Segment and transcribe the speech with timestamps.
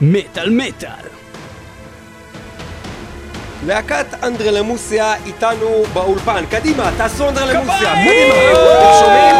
[0.00, 1.08] מטאל מטאל.
[3.66, 6.44] להקת אנדרלמוסיה איתנו באולפן.
[6.50, 7.92] קדימה, תעשו אנדרלמוסיה.
[7.94, 8.34] קדימה.
[9.00, 9.36] שומעים?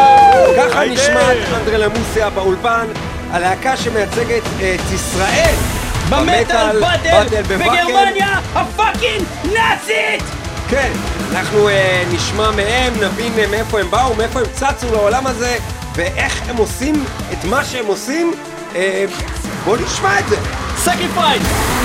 [0.57, 2.85] ככה נשמעת אנדרלמוסיה באולפן.
[3.31, 5.55] הלהקה שמייצגת את ישראל.
[6.09, 7.43] במטאל בוואקן.
[7.47, 10.23] בגרמניה הפאקינג נאצית!
[10.69, 10.91] כן,
[11.31, 15.57] אנחנו אה, נשמע מהם, נבין אה, מאיפה הם באו, מאיפה הם צצו לעולם הזה,
[15.95, 18.33] ואיך הם עושים את מה שהם עושים.
[19.59, 21.78] אה, בואו נשמע את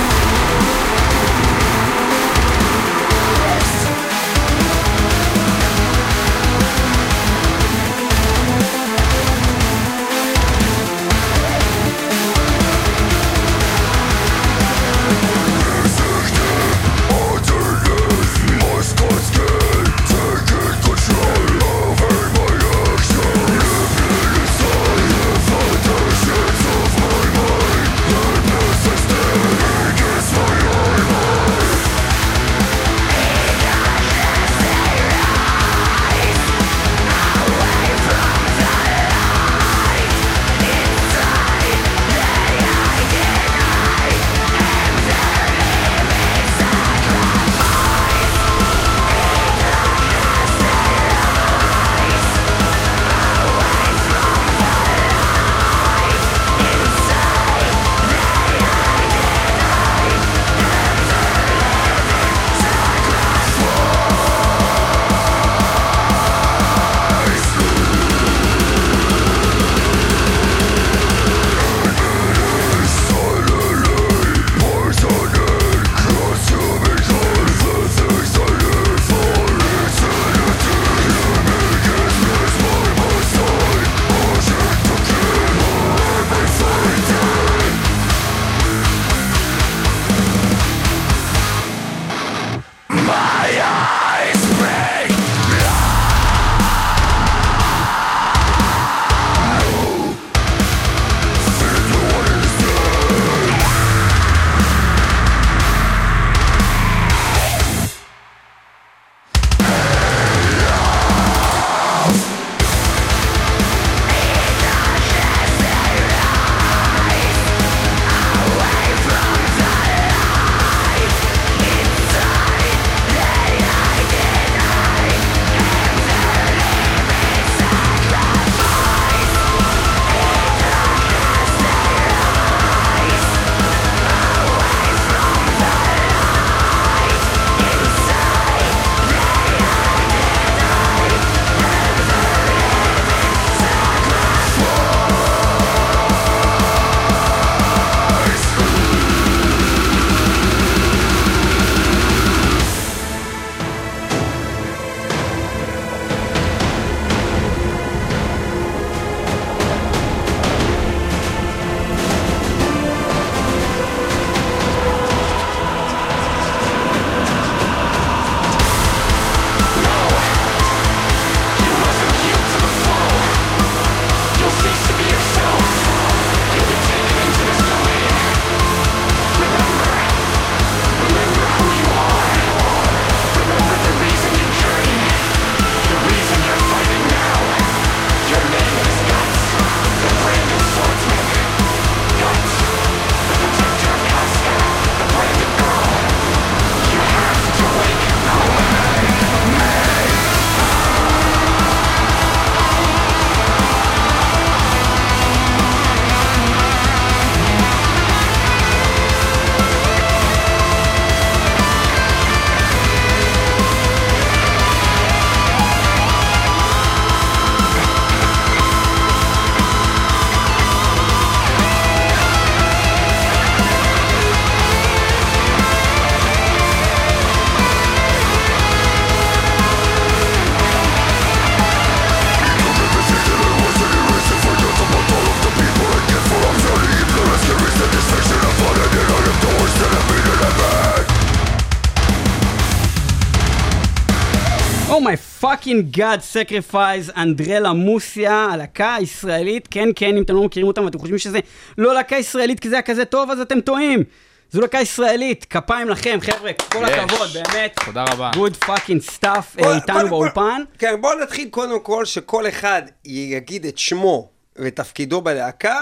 [245.49, 250.99] פאקינג גאד סקריפייז אנדרלה מוסיה, הלהקה הישראלית, כן כן, אם אתם לא מכירים אותם ואתם
[250.99, 251.39] חושבים שזה
[251.77, 254.03] לא להקה ישראלית כי זה היה כזה טוב, אז אתם טועים.
[254.51, 256.89] זו להקה ישראלית, כפיים לכם, חבר'ה, כל יש.
[256.89, 257.75] הכבוד, באמת.
[257.85, 258.31] תודה רבה.
[258.35, 260.61] Good fucking stuff בוא- איתנו באולפן.
[260.79, 265.75] כן, בואו נתחיל קודם כל שכל אחד יגיד את שמו ותפקידו בלהקה,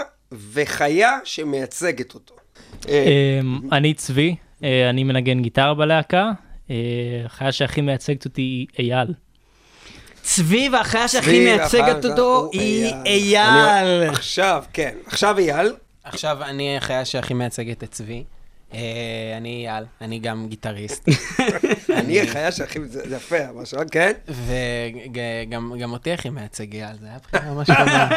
[0.54, 2.36] וחיה שמייצגת אותו.
[2.90, 3.06] אה,
[3.42, 6.32] אמ, אני צבי, אה, אני מנגן גיטרה בלהקה.
[6.70, 6.76] אה,
[7.26, 8.42] החיה שהכי מייצגת אותי
[8.78, 9.08] היא אייל.
[10.24, 14.10] צבי והחיה שהכי מייצגת אותו היא אייל.
[14.10, 14.96] עכשיו, כן.
[15.06, 15.74] עכשיו אייל.
[16.04, 18.24] עכשיו, אני החיה שהכי מייצגת את צבי.
[18.74, 18.80] אה,
[19.38, 21.10] אני אייל, אני גם גיטריסט.
[22.00, 22.80] אני החיה שהכי...
[22.86, 24.12] זה זה יפה, משהו, כן?
[24.28, 28.08] וגם גם אותי הכי מייצג אייל, זה היה בחירה ממש טובה.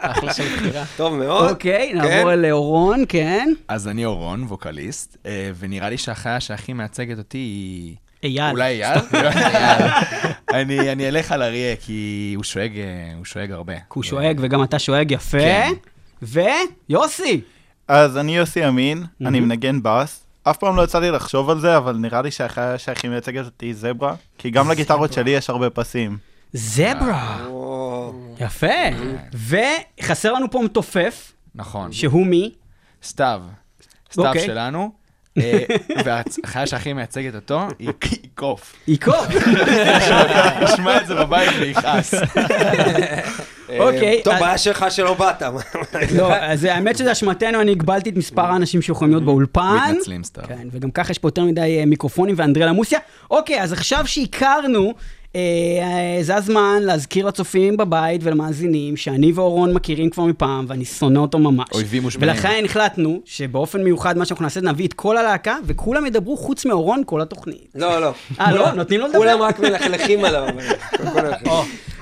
[0.10, 0.84] אחלה של בחירה.
[0.96, 1.50] טוב מאוד.
[1.50, 1.98] אוקיי, כן.
[1.98, 3.52] נעבור לאורון, כן.
[3.68, 7.96] אז אני אורון, ווקליסט, אה, ונראה לי שהחיה שהכי מייצגת אותי היא...
[8.22, 8.50] אייל.
[8.50, 8.98] אולי אייל?
[10.60, 13.74] אני אני אלך על אריה, כי הוא שואג, אה, הוא שואג הרבה.
[13.74, 15.38] כי הוא שואג וגם אתה שואג יפה.
[15.38, 15.72] כן.
[16.22, 17.40] ויוסי.
[17.88, 20.24] אז אני יוסי אמין, אני מנגן בס.
[20.42, 23.66] אף פעם לא יצא לי לחשוב על זה, אבל נראה לי שהחיה שהכי מייצגת אותי
[23.66, 26.18] היא זברה, כי גם לגיטרות שלי יש הרבה פסים.
[26.52, 27.44] זברה.
[27.46, 28.66] או, יפה.
[30.00, 31.92] וחסר לנו פה מתופף, נכון.
[31.92, 32.54] שהוא מי?
[33.02, 33.42] סתיו.
[34.12, 34.46] סתיו אוקיי.
[34.46, 34.92] שלנו.
[35.40, 35.62] אה,
[36.04, 38.74] והחיה שהכי מייצגת אותו היא היא קוף.
[38.88, 39.26] איקוב.
[40.62, 42.14] ישמע את זה בבית ויכעס.
[43.78, 44.20] אוקיי.
[44.24, 45.42] טוב, בעיה שלך שלא באת.
[46.16, 49.76] לא, אז האמת שזה אשמתנו, אני הגבלתי את מספר האנשים שיכולים להיות באולפן.
[49.90, 50.44] מתנצלים סתיו.
[50.48, 52.98] כן, וגם ככה יש פה יותר מדי אה, מיקרופונים ואנדרלה מוסיה.
[53.30, 54.92] אוקיי, אז עכשיו שהכרנו, אה, אה,
[56.22, 61.68] זה הזמן להזכיר לצופים בבית ולמאזינים שאני ואורון מכירים כבר מפעם, ואני שונא אותו ממש.
[61.72, 62.30] אויבים מושבעים.
[62.32, 67.02] ולכן החלטנו שבאופן מיוחד מה שאנחנו נעשה, נביא את כל הלהקה, וכולם ידברו חוץ מאורון
[67.06, 67.72] כל התוכנית.
[67.74, 68.12] לא, לא.
[68.40, 68.70] אה, לא?
[68.72, 69.18] נותנים לו לדבר?
[69.18, 70.46] כולם רק מלכלכים עליו.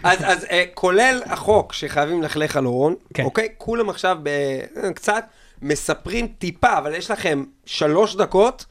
[0.03, 3.23] אז אז, אה, כולל החוק שחייבים ללכלך על אורון, כן.
[3.25, 3.49] אוקיי?
[3.59, 5.25] כולם עכשיו ב- קצת
[5.63, 8.65] מספרים טיפה, אבל יש לכם שלוש דקות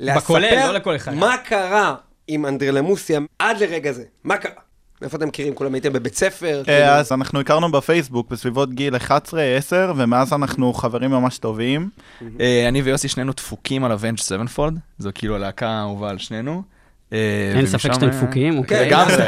[0.00, 1.14] בכולל, לא לספר לכל אחד.
[1.14, 1.94] מה קרה
[2.28, 4.04] עם אנדרלמוסיה עד לרגע זה.
[4.24, 4.52] מה קרה?
[5.02, 5.54] איפה אתם מכירים?
[5.54, 6.62] כולם הייתם בבית ספר?
[6.64, 6.78] כאילו?
[6.78, 9.00] אה, אז אנחנו הכרנו בפייסבוק בסביבות גיל 11-10,
[9.96, 11.88] ומאז אנחנו חברים ממש טובים.
[12.40, 16.62] אה, אני ויוסי שנינו דפוקים על אבנג'ד סבנפולד, זו כאילו הלהקה האהובה על שנינו.
[17.12, 18.86] אה, אין ספק שאתם דפוקים, אוקיי.
[18.86, 19.14] לגמרי.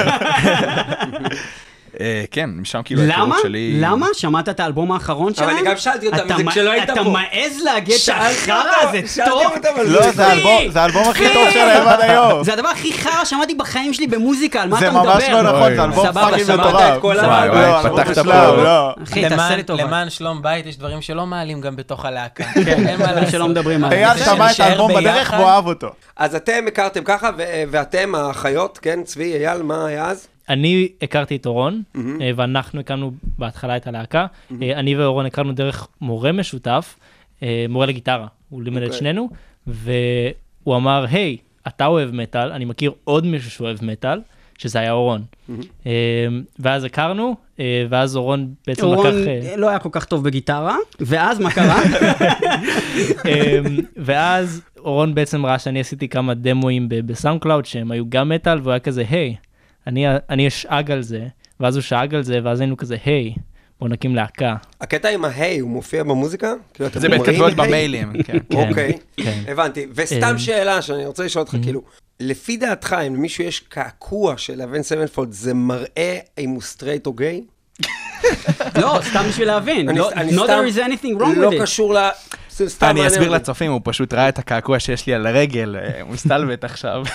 [2.01, 3.13] אה, כן, משם כאילו למה?
[3.15, 3.79] ההיכרות שלי...
[3.81, 4.07] למה?
[4.13, 5.49] שמעת את האלבום האחרון שלהם?
[5.51, 7.11] אבל אני גם שאלתי אותם, אתה זה כשלא היית אתה פה.
[7.11, 9.43] מעז להגיד את החרא הזה טוב?
[9.87, 12.45] לא, זה האלבום- זה האלבום הכי טוב שלהם עד היום.
[12.45, 15.15] זה הדבר הכי חרא שמעתי בחיים שלי במוזיקה, על מה זה אתה מדבר?
[15.15, 15.75] ממש לא נכון.
[15.77, 16.97] זה אלבום סבבה, fucking שמעת מטורף.
[16.97, 17.59] את כל לא, האלבום?
[17.59, 18.23] וואי, אלבום פתחת פה.
[18.57, 18.95] לא.
[19.05, 19.83] אחי, תעשה למען- לי טובה.
[19.85, 22.45] למען שלום בית יש דברים שלא מעלים גם בתוך הלהקה.
[22.67, 23.31] כן, אין מה לעשות.
[23.31, 24.05] שלא מדברים עליהם.
[24.09, 25.33] אייל שמע את האלבום בדרך.
[25.37, 25.89] והוא אהב אותו.
[26.17, 29.01] אז אתם הכרתם ככה, ו- ואתם האחיות, כן?
[29.05, 30.27] צבי, אייל, מה היה אז?
[30.51, 34.27] אני הכרתי את אורון, אה, ואנחנו הקמנו בהתחלה את הלהקה.
[34.63, 36.97] אה, אני ואורון הכרנו דרך מורה משותף,
[37.43, 38.27] אה, מורה לגיטרה.
[38.49, 38.99] הוא לימד את אוקיי.
[38.99, 39.29] שנינו,
[39.67, 41.37] והוא אמר, היי,
[41.67, 44.21] אתה אוהב מטאל, אני מכיר עוד מישהו שאוהב מטאל,
[44.59, 45.23] שזה היה אורון.
[45.87, 45.93] אה,
[46.59, 47.37] ואז הכרנו,
[47.89, 48.99] ואז אורון בעצם לקח...
[48.99, 49.15] אורון
[49.57, 51.83] לא היה כל כך טוב בגיטרה, ואז מה קרה?
[54.07, 58.59] ואז אורון בעצם ראה שאני עשיתי כמה demo-אים ב- בסאונד קלאוד שהם היו גם מטאל,
[58.59, 59.37] והוא היה כזה, היי,
[59.87, 61.27] אני, אני אשאג על זה,
[61.61, 63.35] ואז הוא שאג על זה, ואז היינו כזה, היי,
[63.81, 64.57] בוא נקים להקה.
[64.81, 66.53] הקטע עם ההיי, הוא מופיע במוזיקה?
[66.75, 67.69] כאילו, זה בהתכתבויות היי?
[67.69, 68.39] במיילים, כן.
[68.51, 69.43] כן, אוקיי, כן.
[69.49, 69.87] הבנתי.
[69.95, 71.83] וסתם אה, שאלה שאני רוצה לשאול אותך, כאילו,
[72.21, 77.13] לפי דעתך, אם למישהו יש קעקוע של אבנג'ד סבנפולד, זה מראה אם הוא סטרייט או
[77.13, 77.41] גיי?
[78.81, 79.89] לא, סתם בשביל להבין.
[79.97, 81.63] לא- אני Not סתם- there is anything wrong לא with it.
[81.63, 82.09] קשור ל...
[82.69, 83.31] סתם אני אסביר.
[83.31, 87.03] לצופים, הוא פשוט ראה את הקעקוע שיש לי על הרגל, אה, הוא מסתלבט עכשיו.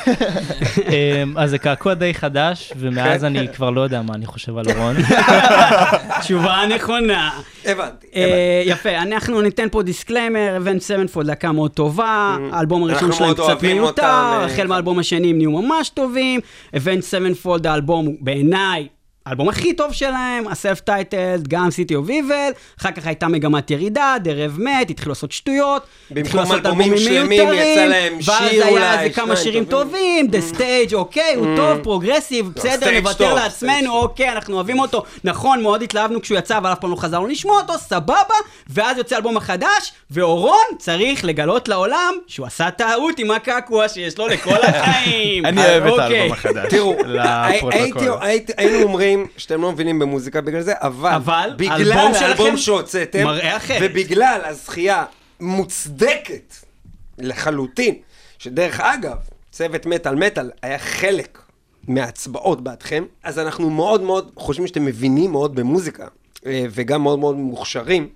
[0.90, 3.26] אמ, אז זה קעקוע די חדש, ומאז כן.
[3.26, 4.96] אני כבר לא יודע מה אני חושב על אורון.
[6.22, 7.30] תשובה נכונה.
[7.66, 8.08] הבנתי, הבנתי.
[8.16, 13.64] אה, יפה, אנחנו ניתן פה disclaimer, Avenged Sevenfold להקה מאוד טובה, האלבום הראשון שלהם קצת
[13.64, 16.40] מיותר, אה, החל מהאלבום השני הם נהיו ממש טובים,
[16.78, 18.88] Avenged Sevenfold האלבום בעיניי
[19.26, 24.16] האלבום הכי טוב שלהם, ה self-titled, גם City of Evil, אחר כך הייתה מגמת ירידה,
[24.24, 25.84] The Rev מת, התחילו לעשות שטויות,
[26.18, 26.94] התחילו לעשות אלבומים
[27.28, 30.28] מיותרים, ואז היה איזה כמה שירים טובים.
[30.32, 33.94] The Stage, אוקיי, הוא טוב, progressive, בסדר, נוותר לעצמנו.
[33.94, 35.04] אוקיי, אנחנו אוהבים אותו.
[35.24, 38.36] נכון, מאוד התלהבנו כשהוא יצא, אבל אף פעם לא חזרנו לשמוע אותו, סבבה.
[38.70, 44.28] ואז יוצא אלבום החדש, ואורון צריך לגלות לעולם שהוא עשה טעות עם הקעקוע שיש לו
[44.28, 45.46] לכל החיים.
[45.56, 46.20] אני אוהב את אוקיי.
[46.20, 46.74] האלבום החדש.
[47.06, 48.18] לפרוטוקול.
[48.58, 53.82] היינו אומרים שאתם לא מבינים במוזיקה בגלל זה, אבל אבל בגלל האלבום שהוצאתם, מראה אחרת.
[53.82, 55.06] ובגלל הזכייה
[55.40, 56.56] מוצדקת
[57.18, 57.96] לחלוטין,
[58.40, 59.18] שדרך אגב,
[59.52, 61.40] צוות מטאל מטאל היה חלק
[61.88, 66.08] מההצבעות בעדכם, אז אנחנו מאוד מאוד חושבים שאתם מבינים מאוד במוזיקה,
[66.46, 68.10] אה, וגם מאוד מאוד מוכשרים,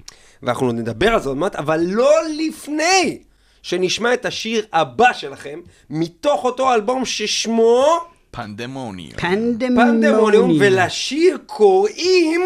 [0.44, 3.20] ואנחנו עוד נדבר על זה עוד מעט, אבל לא לפני
[3.62, 8.00] שנשמע את השיר הבא שלכם, מתוך אותו אלבום ששמו...
[8.31, 9.12] פנדמוניום.
[9.17, 10.51] פנדמוניום.
[10.59, 12.41] ולשיר קוראים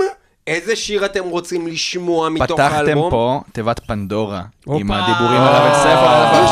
[0.47, 3.09] איזה שיר אתם רוצים לשמוע מתוך פתחתם האלבום?
[3.09, 4.91] פה תיבת פנדורה, עם.
[4.91, 6.45] הדיבורים על אבן ספר, אה,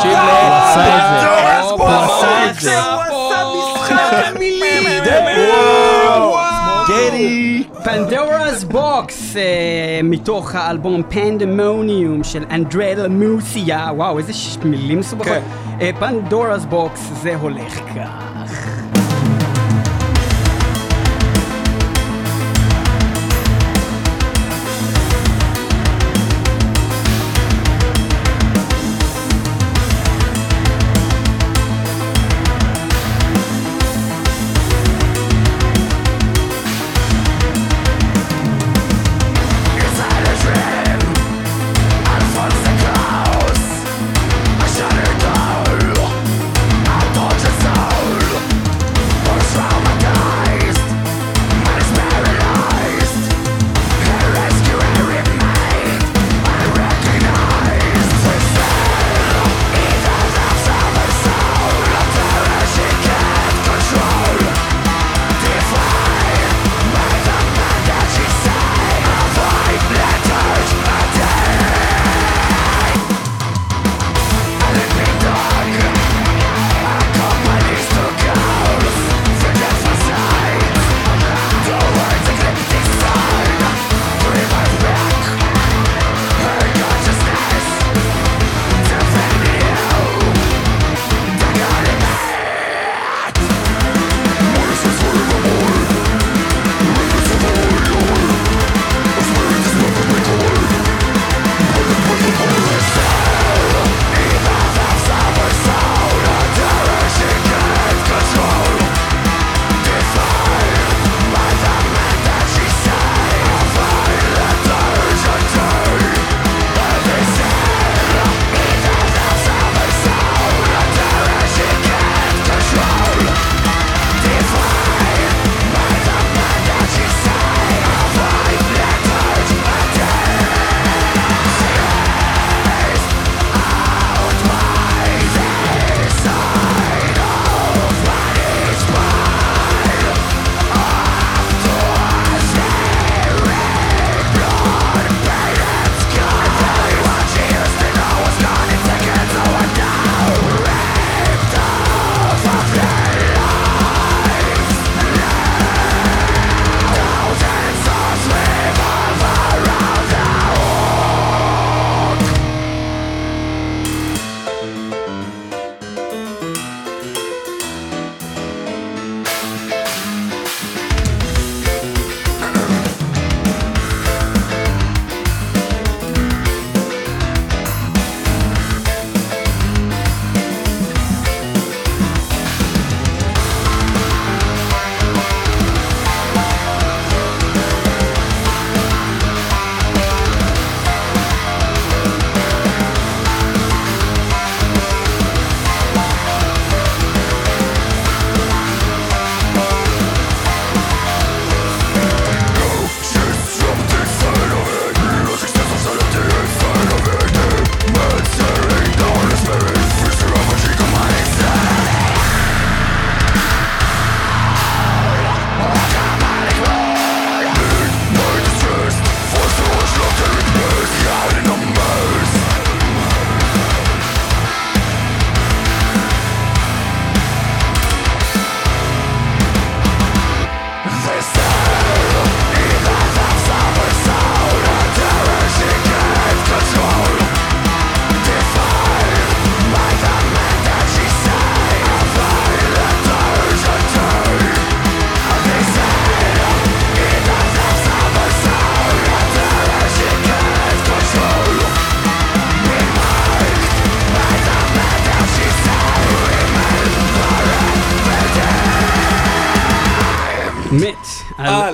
[0.74, 0.80] זה.
[0.90, 1.88] Pandora's הוא!
[1.88, 2.80] עשה את זה.
[2.80, 4.82] הוא עשה משחק המילים!
[6.88, 7.64] גרי!
[7.84, 9.34] Pandora's Box,
[10.04, 14.32] מתוך האלבום פנדמוניום של אנדרלמוסיה, וואו, איזה
[14.64, 15.32] מילים מסובכות.
[15.78, 15.90] כן.
[15.98, 18.31] Pandora's Box, זה הולך כך.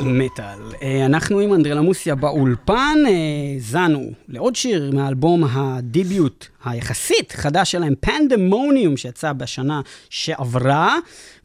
[0.08, 0.58] מטאל.
[0.82, 3.12] אה, אנחנו עם אנדרלה מוסיה באולפן, אה,
[3.54, 10.96] האזנו לעוד שיר מהאלבום הדיביוט היחסית חדש שלהם, פנדמוניום, שיצא בשנה שעברה,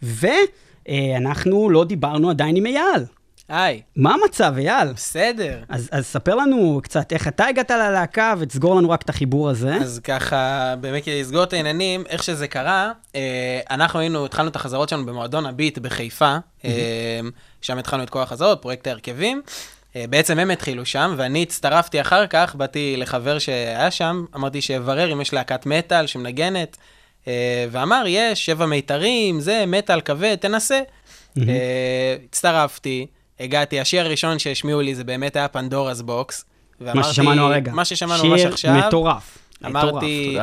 [0.02, 3.04] ואנחנו לא דיברנו עדיין עם אייל.
[3.50, 4.94] היי, מה המצב, אייל?
[4.94, 5.60] בסדר.
[5.70, 9.76] אז, אז ספר לנו קצת איך אתה הגעת ללהקה, ותסגור לנו רק את החיבור הזה.
[9.76, 14.56] אז ככה, באמת כדי לסגור את העניינים, איך שזה קרה, אה, אנחנו היינו, התחלנו את
[14.56, 16.72] החזרות שלנו במועדון הביט בחיפה, אה,
[17.64, 19.42] שם התחלנו את כל החזרות, פרויקט ההרכבים,
[19.96, 25.14] אה, בעצם הם התחילו שם, ואני הצטרפתי אחר כך, באתי לחבר שהיה שם, אמרתי שיברר
[25.14, 26.78] אם יש להקת מטאל שמנגנת,
[27.28, 30.80] אה, ואמר, יש, שבע מיתרים, זה, מטאל כבד, תנסה.
[31.38, 33.08] אה, הצטרפתי,
[33.40, 36.46] הגעתי, השיר הראשון שהשמיעו לי זה באמת היה Pandora's Box.
[36.80, 37.72] מה ששמענו הרגע.
[37.72, 38.76] מה ששמענו ממש עכשיו.
[38.76, 39.38] שיר מטורף.
[39.66, 40.38] אמרתי.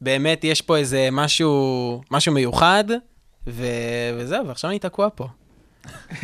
[0.00, 2.84] באמת יש פה איזה משהו, משהו מיוחד,
[3.46, 3.66] ו...
[4.16, 5.26] וזהו, ועכשיו אני תקוע פה.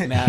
[0.09, 0.29] מאז.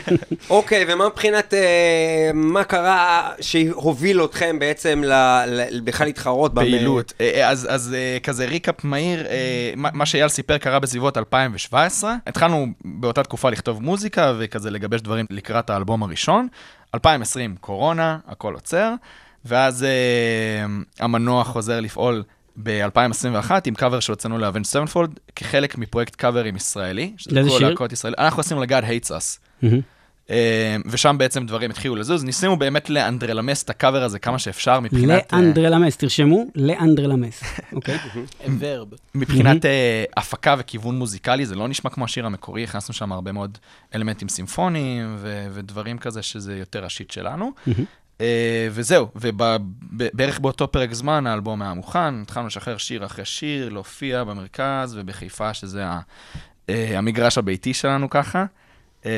[0.50, 6.54] אוקיי, ומה מבחינת, אה, מה קרה שהוביל אתכם בעצם ל- ל- בכלל להתחרות?
[6.54, 7.12] במ- פעילות.
[7.20, 11.16] אה, אה, אז, אז אה, כזה ריקאפ מהיר, אה, מה מה שאייל סיפר קרה בסביבות
[11.18, 12.14] 2017.
[12.26, 16.48] התחלנו באותה תקופה לכתוב מוזיקה וכזה לגבש דברים לקראת האלבום הראשון.
[16.94, 18.94] 2020, קורונה, הכל עוצר,
[19.44, 20.64] ואז אה,
[21.00, 22.22] המנוע חוזר לפעול
[22.62, 27.12] ב-2021 עם קאבר שהוצאנו ל Avenged Sevenfold, כחלק מפרויקט קאברים ישראלי.
[27.30, 27.68] לאיזה שיר?
[27.68, 28.14] להקות ישראל.
[28.18, 29.38] אנחנו עשינו ל God hates us.
[29.62, 29.80] מהמם.
[30.30, 32.24] אה, ושם בעצם דברים התחילו לזוז.
[32.24, 35.32] ניסינו באמת לאנדרלמס את הקאבר הזה כמה שאפשר מבחינת...
[35.34, 37.42] אה, לאנדרלמס, תרשמו, לאנדרלמס,
[37.72, 37.98] אוקיי?
[38.58, 38.88] ורב.
[39.14, 43.58] מבחינת אה, הפקה וכיוון מוזיקלי, זה לא נשמע כמו השיר המקורי, הכנסנו שם הרבה מאוד
[43.94, 45.16] אלמנטים סימפוניים
[45.52, 47.52] ודברים כזה שזה יותר ה shit שלנו.
[48.22, 54.24] אה, וזהו, ובערך באותו פרק זמן האלבום היה מוכן, התחלנו לשחרר שיר אחרי שיר, להופיע
[54.24, 56.00] במרכז ובחיפה, שזה ה-
[56.68, 58.44] אה, המגרש הביתי שלנו ככה.
[59.06, 59.10] אה,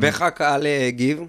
[0.00, 1.20] ואיך הקהל הגיב?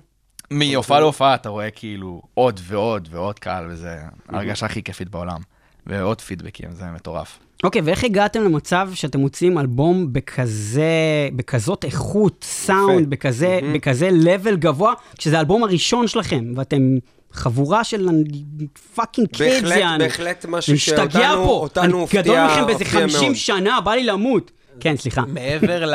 [0.52, 3.98] מהופעה להופעה אתה רואה כאילו עוד ועוד ועוד קהל, וזה
[4.30, 5.42] ההרגשה הכי כיפית בעולם.
[5.88, 7.40] ועוד פידבקים, זה מטורף.
[7.64, 14.94] אוקיי, ואיך הגעתם למצב שאתם מוציאים אלבום בכזה, בכזאת איכות, סאונד, בכזה, בכזה level גבוה,
[15.18, 16.98] כשזה האלבום הראשון שלכם, ואתם
[17.34, 18.10] חבורה של
[18.96, 20.04] fucking kids, בהחלט, יענו.
[20.04, 23.36] בהחלט משהו שאותנו פה, אותנו אני הופתיע גדול מכם באיזה הופתיע 50 מאוד.
[23.36, 24.52] שנה, בא לי למות.
[24.80, 25.22] כן, סליחה.
[25.28, 25.92] מעבר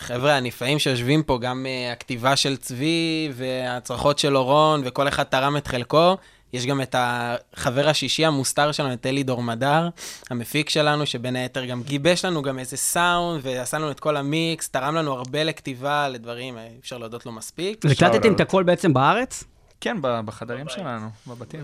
[0.00, 5.56] לחבר'ה הנפלאים שיושבים פה, גם אה, הכתיבה של צבי והצרחות של אורון, וכל אחד תרם
[5.56, 6.16] את חלקו.
[6.54, 9.88] יש גם את החבר השישי המוסתר שלנו, את אלי דורמדר,
[10.30, 14.68] המפיק שלנו, שבין היתר גם גיבש לנו גם איזה סאונד, ועשה לנו את כל המיקס,
[14.68, 17.84] תרם לנו הרבה לכתיבה, לדברים, אה, אי אפשר להודות לו מספיק.
[17.90, 19.44] הקלטתם את הכל בעצם בארץ?
[19.80, 21.60] כן, בחדרים שלנו, בבתים.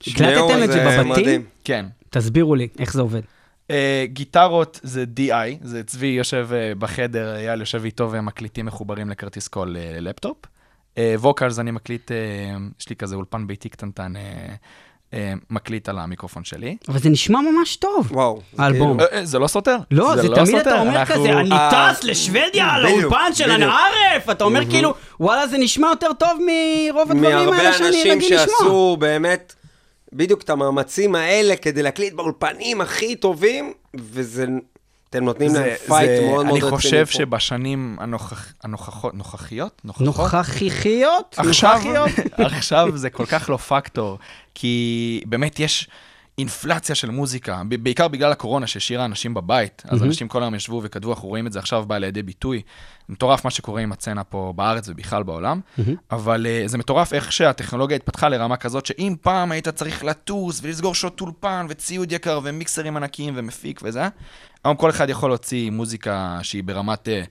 [0.00, 1.44] הקלטתם את זה בבתים?
[1.64, 1.86] כן.
[2.10, 3.20] תסבירו לי, איך זה עובד.
[3.68, 3.72] אה,
[4.06, 9.48] גיטרות זה DI, זה צבי יושב אה, בחדר, אייל יושב איתו והם מקליטים מחוברים לכרטיס
[9.48, 10.36] קול אה, ללפטופ.
[10.98, 12.14] vocals אני מקליט, אה,
[12.80, 15.16] יש לי כזה אולפן ביתי קטנטן, אה,
[15.50, 16.76] מקליט על המיקרופון שלי.
[16.88, 18.12] אבל זה נשמע ממש טוב.
[18.12, 18.40] וואו.
[18.58, 18.98] האלבום.
[18.98, 19.76] כאילו- זה לא סותר.
[19.90, 23.50] לא, זה תמיד סותר, אתה אומר כזה, אני אה, טס לשוודיה, בדיוק, לאולפן של.
[23.50, 28.12] הנערף, אתה אומר כאילו, וואלה, זה נשמע יותר טוב מרוב הדברים מהרבה האלה שאני אנשים
[28.12, 28.46] רגיל לשמוע.
[28.58, 29.54] שעשו באמת
[30.12, 34.46] בדיוק את המאמצים האלה כדי להקליט באולפנים הכי טובים, וזה...
[35.16, 37.12] אתם נותנים להם פייט זה- מאוד מאוד אני רציני חושב פה.
[37.12, 39.80] שבשנים הנוכח- הנוכחות, נוכחיות?
[39.84, 41.34] נוכחיות?
[41.38, 42.10] עכשיו, נוכחיות?
[42.52, 44.18] עכשיו זה כל כך לא פקטור,
[44.54, 44.74] כי
[45.26, 45.88] באמת יש
[46.38, 51.12] אינפלציה של מוזיקה, בעיקר בגלל הקורונה שהשאירה אנשים בבית, אז אנשים כל היום ישבו וכתבו,
[51.12, 52.62] אנחנו רואים את זה עכשיו בא לידי ביטוי.
[53.08, 55.60] מטורף מה שקורה עם הצצנה פה בארץ ובכלל בעולם,
[56.10, 60.94] אבל uh, זה מטורף איך שהטכנולוגיה התפתחה לרמה כזאת, שאם פעם היית צריך לטוס ולסגור
[60.94, 64.08] שעות אולפן וציוד יקר ומיקסרים ענקיים ומפיק וזה,
[64.64, 67.08] היום כל אחד יכול להוציא מוזיקה שהיא ברמת...
[67.08, 67.28] Uh,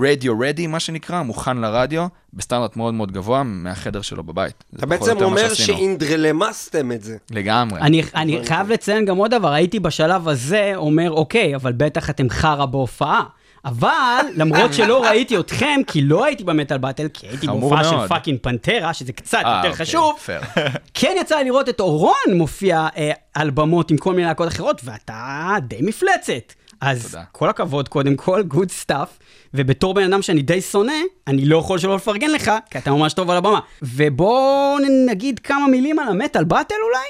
[0.00, 4.64] רדיו רדי, מה שנקרא, מוכן לרדיו, בסטנדרט מאוד מאוד גבוה מהחדר שלו בבית.
[4.76, 5.54] אתה בעצם אומר.
[5.54, 7.16] שאינדרלמסתם את זה.
[7.30, 7.80] לגמרי.
[7.80, 12.30] אני, אני חייב לציין גם עוד דבר, הייתי בשלב הזה אומר, אוקיי, אבל בטח אתם
[12.30, 13.22] חרא בהופעה.
[13.64, 18.08] אבל, למרות שלא ראיתי אתכם, כי לא הייתי ב Metal Battle, כי הייתי בהופעה של.
[18.08, 20.40] fucking Pantera, שזה קצת אה, יותר אוקיי, חשוב, פייר.
[20.94, 24.80] כן יצא לי לראות את אורון מופיע אה, על במות עם כל מיני להקות אחרות,
[24.84, 26.52] ואתה די מפלצת.
[26.80, 27.24] אז תודה.
[27.32, 29.08] כל הכבוד, קודם כל, good stuff,
[29.54, 30.92] ובתור בן אדם שאני די שונא,
[31.26, 33.60] אני לא יכול שלא לפרגן לך, כי אתה ממש טוב על הבמה.
[33.82, 37.06] ובואו נגיד כמה מילים על ה Metal Battle אולי?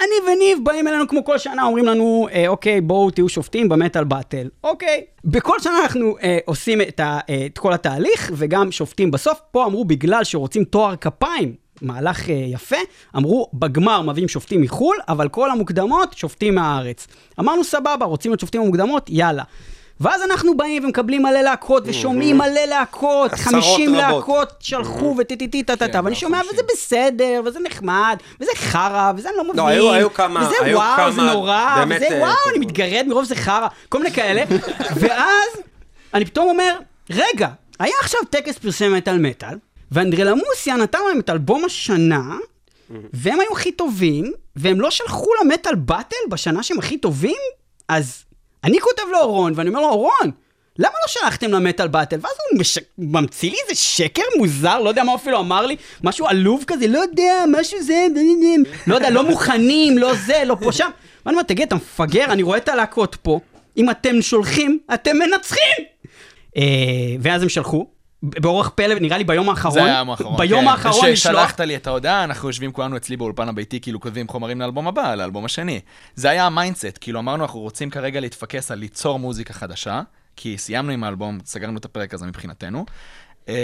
[0.00, 3.74] אני וניב באים אלינו כמו כל שנה, אומרים לנו, אה, אוקיי, בואו תהיו שופטים ב
[3.74, 4.48] Metal Battle.
[4.64, 5.04] אוקיי.
[5.24, 9.40] בכל שנה אנחנו אה, עושים את, ה, אה, את כל התהליך, וגם שופטים בסוף.
[9.50, 12.76] פה אמרו, בגלל שרוצים תואר כפיים, מהלך אה, יפה,
[13.16, 17.06] אמרו, בגמר מביאים שופטים מחו"ל, אבל כל המוקדמות, שופטים מהארץ.
[17.40, 19.42] אמרנו, סבבה, רוצים להיות שופטים במוקדמות, יאללה.
[20.00, 24.18] ואז אנחנו באים ומקבלים מלא להקות, ושומעים מלא להקות, עשרות 50 רבות.
[24.18, 26.54] להקות שלחו וטטטי טה-טה-טה, כן, ואני שומע, חמישים.
[26.54, 29.56] וזה בסדר, וזה נחמד, וזה חרא, וזה אני לא מבין.
[29.94, 32.58] היו כמה- וזה וואו, זה נורא, וזה אה, וואו, אני.
[32.58, 34.44] מתגרד מרוב זה חרא, כל מיני כאלה.
[35.00, 35.48] ואז
[36.14, 36.76] אני פתאום אומר,
[37.10, 39.56] רגע, היה עכשיו טקס פרסי מטאל מטאל,
[39.92, 42.22] ואנדרלמוסיה נתן להם את אלבום השנה,
[43.12, 47.36] והם היו הכי טובים, והם לא שלחו למטאל באטל בשנה שהם הכי טובים,
[47.88, 48.24] אז
[48.64, 50.30] אני כותב לאורון, ואני אומר לו, אורון,
[50.78, 52.16] למה לא שלחתם למטאל באטל?
[52.22, 52.78] ואז הוא מש...
[52.98, 56.98] ממציא לי איזה שקר מוזר, לא יודע מה אפילו אמר לי, משהו עלוב כזה, לא
[56.98, 58.06] יודע, משהו זה,
[58.86, 60.90] לא יודע, לא מוכנים, לא זה, לא פה שם.
[61.26, 63.40] ואני אומר, תגיד, אתה מפגר, אני רואה את הלהקות פה,
[63.76, 65.84] אם אתם שולחים, אתם מנצחים!
[66.56, 66.62] אה,
[67.20, 67.86] ואז הם שלחו,
[68.22, 70.68] באורח פלא, נראה לי ביום האחרון, זה היה היום האחרון, ביום כן.
[70.68, 74.60] האחרון לשלוח, כששלחת לי את ההודעה, אנחנו יושבים כולנו אצלי באולפן הביתי, כאילו כותבים חומרים
[74.60, 75.80] לאלבום הבא, לאלבום השני.
[76.14, 80.02] זה היה ה mindset, כאילו אמרנו, אנחנו רוצים כרגע להתפקס על ליצור מוזיקה חדשה,
[80.36, 82.86] כי סיימנו עם האלבום, סגרנו את הפרק הזה מבחינתנו.
[83.48, 83.54] אמ,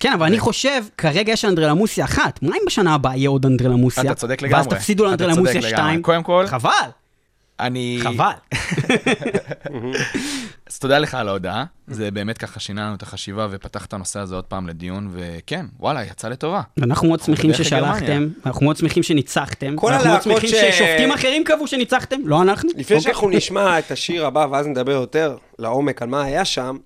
[0.00, 4.02] כן, אבל אני חושב, כרגע יש אנדרלמוסיה אחת, מה אם בשנה הבאה יהיה עוד אנדרלמוסיה?
[4.02, 4.56] אתה צודק לגמרי.
[4.56, 5.90] ואז תפסידו לאנדרלמוסיה צודק לגמרי.
[5.90, 6.02] 2.
[6.02, 6.70] קודם כל, חבל,
[7.60, 7.98] אני...
[8.02, 8.32] חבל.
[10.70, 14.20] אז תודה לך על ההודעה, זה באמת ככה שינה לנו את החשיבה ופתח את הנושא
[14.20, 16.60] הזה עוד פעם לדיון, וכן, וואלה, יצא לטובה.
[16.82, 18.28] אנחנו מאוד שמחים ששלחתם.
[18.46, 22.68] אנחנו מאוד שמחים שניצחתם, כל אנחנו מאוד שמחים ששופטים אחרים קבעו שניצחתם, לא אנחנו.
[22.76, 23.00] לפני אוקיי.
[23.00, 26.76] שאנחנו נשמע את השיר הבא, ואז נדבר יותר לעומק על מה היה שם,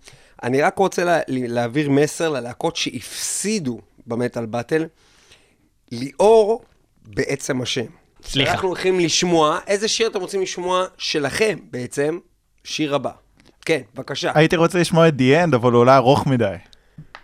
[0.43, 4.85] אני רק רוצה לה, להעביר מסר ללהקות שהפסידו במטאל באטל.
[5.93, 6.65] ליאור
[7.07, 8.02] בעצם השם.
[8.25, 8.53] סליחה.
[8.53, 12.19] אנחנו הולכים לשמוע, איזה שיר אתם רוצים לשמוע שלכם בעצם?
[12.65, 13.11] שיר הבא.
[13.65, 14.33] כן, בבקשה.
[14.35, 16.55] הייתי רוצה לשמוע את The End, אבל הוא אולי ארוך מדי.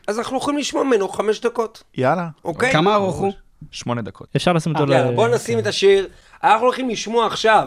[0.07, 2.29] אז אנחנו יכולים לשמוע ממנו חמש דקות, יאללה.
[2.45, 2.73] אוקיי?
[2.73, 3.33] כמה ארוך הוא?
[3.71, 4.29] שמונה דקות.
[4.37, 4.93] אפשר לשים אותו ל...
[4.93, 6.09] יאללה, בואו נשים את השיר.
[6.45, 7.67] אנחנו הולכים לשמוע עכשיו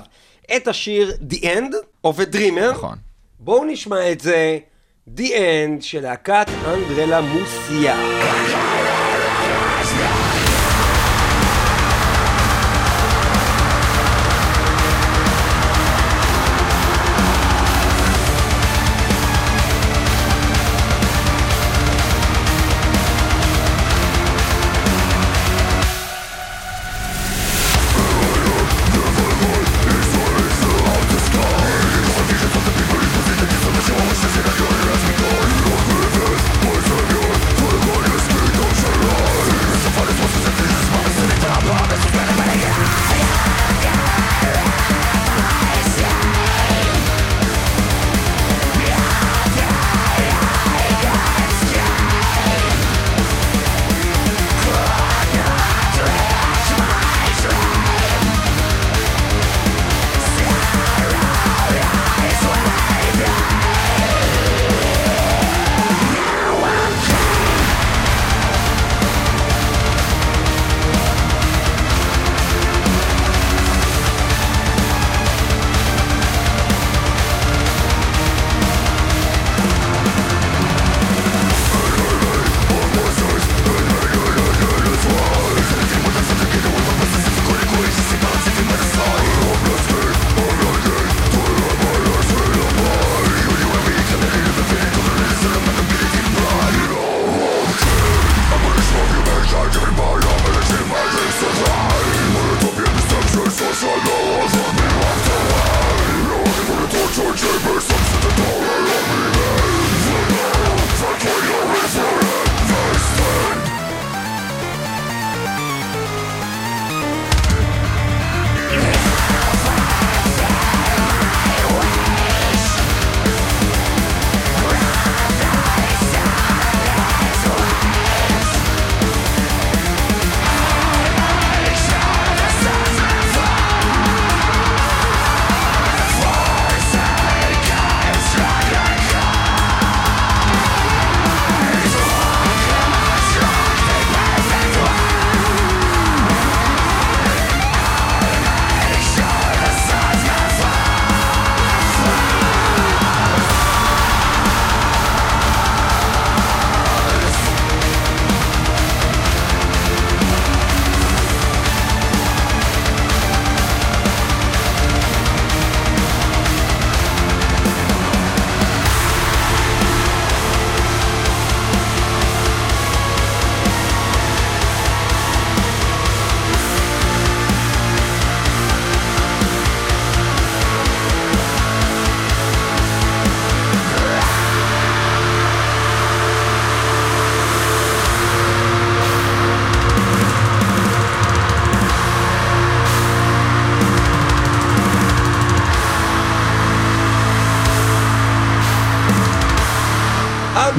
[0.56, 1.74] את השיר The End
[2.08, 2.72] of a Dreamer.
[2.72, 2.98] נכון.
[3.40, 4.58] בואו נשמע את זה,
[5.18, 7.96] The End של להקת אנדרלה מוסיה.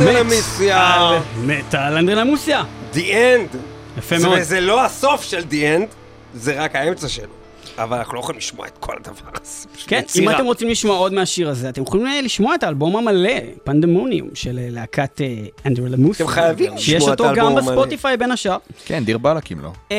[0.01, 2.63] אנדרלמיסיה, מטאל אנדרלמוסיה.
[2.95, 3.57] The End.
[3.99, 4.41] יפה מאוד.
[4.43, 5.95] זה לא הסוף של The End,
[6.35, 7.42] זה רק האמצע שלו.
[7.79, 9.69] אבל אנחנו לא יכולים לשמוע את כל הדבר הזה.
[9.75, 10.31] פשוט כן, אם.
[10.31, 13.31] אתם רוצים לשמוע עוד מהשיר הזה, אתם יכולים אה, לשמוע את האלבום המלא,
[13.65, 15.21] פנדמוניום, של אה, להקת
[15.67, 16.25] אנדרו למוסה.
[16.25, 17.73] אתם חייבים שיש לשמוע את אותו גם האלבום המלא.
[17.77, 18.57] בספוטיפיי בין השאר.
[18.85, 19.71] כן, דיר באלק אם לא.
[19.93, 19.97] אה,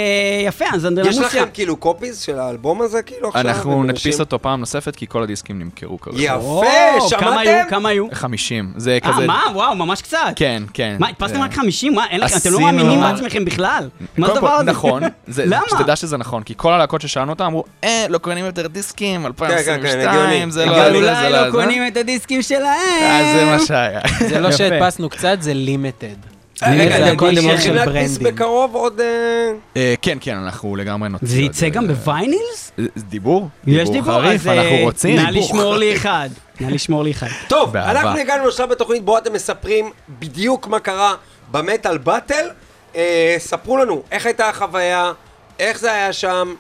[0.47, 1.41] יפה, אז אנדרו יש למוסיה.
[1.41, 3.41] לכם כאילו קופיז של האלבום הזה, כאילו עכשיו?
[3.41, 6.17] אנחנו נדפיס אותו פעם נוספת, כי כל הדיסקים נמכרו כרגע.
[6.19, 6.65] יפה?
[7.09, 7.63] שמעתם?
[7.69, 8.05] כמה היו?
[8.13, 9.27] 50, זה אה, כזה...
[9.27, 9.41] מה?
[9.53, 10.17] וואו, ממש קצת.
[10.36, 10.95] כן, כן.
[10.99, 11.95] מה, הדפסתם זה- רק 50?
[11.95, 12.05] מה,
[12.38, 13.89] אתם לא מאמינים בעצמכם בכלל.
[14.17, 14.71] מה הדבר הזה?
[14.71, 15.03] נכון,
[15.45, 15.62] למה?
[15.69, 19.45] שתדע שזה נכון, כי כל הלהקות ששאלנו אותם אמרו, אה, לא קונים יותר דיסקים, כן,
[19.45, 19.58] הגיוני.
[19.58, 20.71] 2022, זה לא...
[20.71, 21.52] אבל זה, אולי זה לא זה.
[21.52, 23.02] קונים את הדיסקים שלהם.
[23.02, 24.02] אה, זה מה שהיה.
[24.30, 24.52] זה לא.
[24.58, 26.15] שהדפסנו קצת, זה לימיטד.
[26.62, 28.36] רגע, זה אתם הולכים של להדפיס ברנדים.
[28.36, 28.99] בקרוב עוד...
[29.02, 31.28] אה, אה, כן, כן, אנחנו לגמרי נוציא.
[31.28, 32.71] זה יצא גם בוויינילס?
[32.80, 33.49] אה, דיבור?
[33.67, 35.15] יש דיבור, חריף, אז אה, אנחנו רוצים.
[35.15, 36.30] נא לשמור לי אחד.
[36.60, 37.28] נא לשמור לי אחד.
[37.47, 37.78] טוב.
[37.78, 41.15] אנחנו הגענו לשלב בתוכנית בו אתם מספרים בדיוק מה קרה
[41.52, 42.49] במטאל באטל.
[42.95, 45.12] אה, ספרו לנו איך הייתה החוויה,
[45.60, 46.54] איך זה היה שם,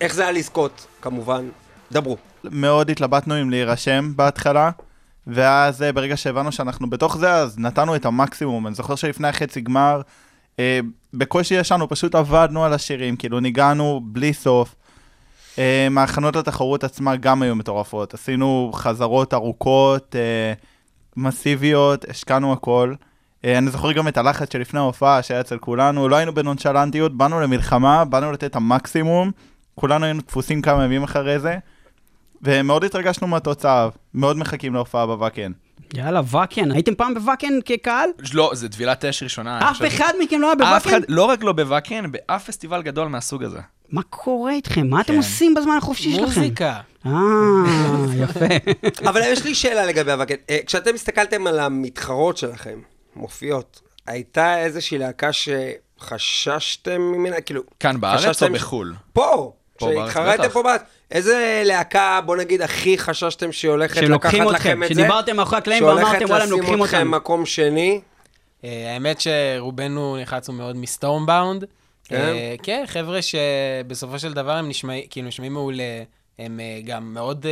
[0.00, 1.48] ואיך זה היה לזכות, כמובן.
[1.92, 2.16] דברו.
[2.44, 4.70] מאוד התלבטנו אם להירשם בהתחלה,
[5.26, 8.66] ואז אה, ברגע שהבנו שאנחנו בתוך זה, אז נתנו את המקסימום.
[8.66, 10.00] אני זוכר שלפני החצי גמר,
[10.58, 10.80] אה,
[11.14, 14.74] בקושי ישנו, פשוט עבדנו על השירים, כאילו ניגענו בלי סוף.
[15.58, 18.14] אה, ההכנות לתחרות עצמה גם היו מטורפות.
[18.14, 20.52] עשינו חזרות ארוכות, אה,
[21.16, 22.94] מסיביות, השקענו הכל.
[23.44, 27.40] אה, אני זוכר גם את הלחץ שלפני ההופעה שהיה אצל כולנו, לא היינו בנונשלנטיות, באנו
[27.40, 29.30] למלחמה, באנו לתת את המקסימום,
[29.80, 31.56] כולנו היינו תפוסים כמה ימים אחרי זה,
[32.42, 35.52] ומאוד התרגשנו מהתוצאה, מאוד מחכים להופעה בוואקן.
[35.94, 36.72] יאללה, ואקן.
[36.72, 38.10] הייתם פעם בוואקן כקהל?
[38.32, 39.70] לא, זה טבילת אש ראשונה.
[39.70, 41.00] אף אחד מכם לא היה בוואקן?
[41.08, 43.60] לא רק לא בוואקן, באף פסטיבל גדול מהסוג הזה.
[43.88, 44.86] מה קורה איתכם?
[44.86, 45.16] מה אתם כן.
[45.16, 46.24] עושים בזמן החופשי שלכם?
[46.24, 46.80] מוזיקה.
[47.06, 47.12] אה,
[48.22, 48.70] יפה.
[49.08, 50.34] אבל יש לי שאלה לגבי הוואקן.
[50.50, 52.78] אה, כשאתם הסתכלתם על המתחרות שלכם,
[53.16, 57.40] מופיעות, הייתה איזושהי להקה שחששתם ממנה?
[57.40, 58.94] כאילו, כאן בארץ או בחו"ל?
[59.12, 60.52] פה, פה בארץ, שהתחרתם בטח.
[60.52, 60.80] פה בארץ.
[61.10, 64.94] איזה להקה, בוא נגיד, הכי חששתם שהיא הולכת לקחת שלוקחים לכם אתכם, את זה?
[64.94, 67.10] שדיברתם מאחורי הקלעים ואמרתם, וואלה, הם שהולכת לוקחים לשים אתכם.
[67.10, 68.00] מקום שני?
[68.64, 71.64] אה, האמת שרובנו נחלצנו מאוד מסטורמבאונד.
[72.04, 72.16] כן?
[72.16, 76.02] אה, כן, חבר'ה שבסופו של דבר הם נשמעים, כאילו נשמעים מעולה,
[76.38, 77.46] הם אה, גם מאוד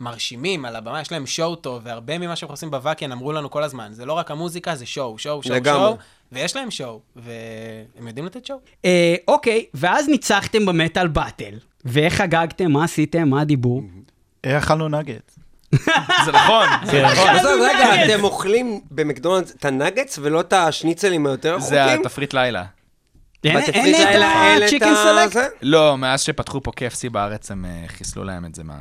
[0.00, 3.62] מרשימים על הבמה, יש להם שואו טוב, והרבה ממה שהם עושים בוואקן אמרו לנו כל
[3.62, 5.80] הזמן, זה לא רק המוזיקה, זה שואו, שואו, שואו, לגמרי.
[5.80, 5.96] שואו,
[6.32, 8.58] ויש להם שואו, והם יודעים לתת שואו.
[8.84, 11.54] אה, אוקיי, ואז ניצחתם במטאל באטל.
[11.84, 12.72] ואיך חגגתם?
[12.72, 13.28] מה עשיתם?
[13.28, 13.82] מה הדיבור?
[14.44, 15.32] אה, אכלנו נגט.
[16.24, 17.28] זה נכון, זה נכון.
[17.28, 22.00] עזוב, רגע, אתם אוכלים במקדונלדס את הנגטס ולא את השניצלים היותר זה רחוקים?
[22.00, 22.64] התפריט לילה.
[23.44, 23.68] אין את
[24.62, 25.32] הצ'יקן סלקט?
[25.32, 25.48] זה?
[25.62, 28.74] לא, מאז שפתחו פה KFC בארץ, הם אה, חיסלו להם את זה מה...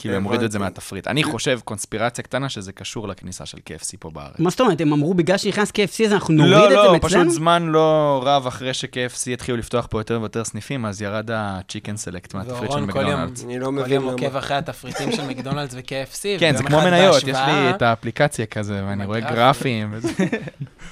[0.00, 0.58] כאילו, הם הורידו את זה.
[0.58, 1.06] מהתפריט.
[1.06, 4.34] אני חושב, קונספירציה קטנה, שזה קשור לכניסה של KFC פה בארץ.
[4.38, 6.92] מה זאת אומרת, הם אמרו בגלל שנכנס KFC אז אנחנו נוריד לא, את זה לא,
[6.92, 7.24] מאצלנו?
[7.24, 11.96] פשוט זמן לא רב אחרי ש-KFC התחילו לפתוח פה יותר ויותר סניפים, אז ירד ה-Chicken
[12.06, 13.44] Select מהתפריט של ואורון כל יום, מקדונלדס.
[13.44, 14.12] אני לא כל מבין יום למה.
[14.12, 18.82] עוקב אחרי התפריטים של מקדונלדס ו-KFC, כן, זה כמו מניות, יש לי את האפליקציה כזה,
[18.86, 19.20] ואני רואה.
[19.20, 19.94] גרפים.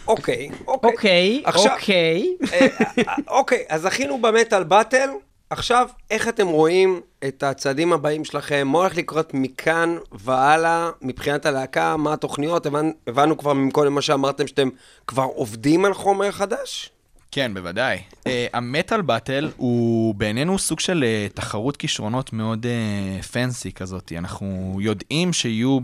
[0.09, 1.43] אוקיי, אוקיי.
[1.47, 2.37] אוקיי, אוקיי.
[2.53, 2.67] אה,
[2.99, 5.09] אה, אוקיי, אז זכינו במטאל באטל.
[5.51, 8.69] עכשיו, איך אתם רואים את הצעדים הבאים שלכם?
[8.69, 11.97] מה הולך לקרות מכאן והלאה מבחינת הלהקה?
[11.97, 12.67] מה התוכניות?
[12.67, 14.69] הבנ- הבנו כבר מקודם מה שאמרתם, שאתם
[15.07, 16.91] כבר עובדים על חומר חדש?
[17.31, 17.99] כן, בוודאי.
[18.13, 24.13] Uh, המטאל באטל הוא בעינינו סוג של uh, תחרות כישרונות מאוד uh, פנסי כזאת.
[24.19, 25.79] אנחנו יודעים שיהיו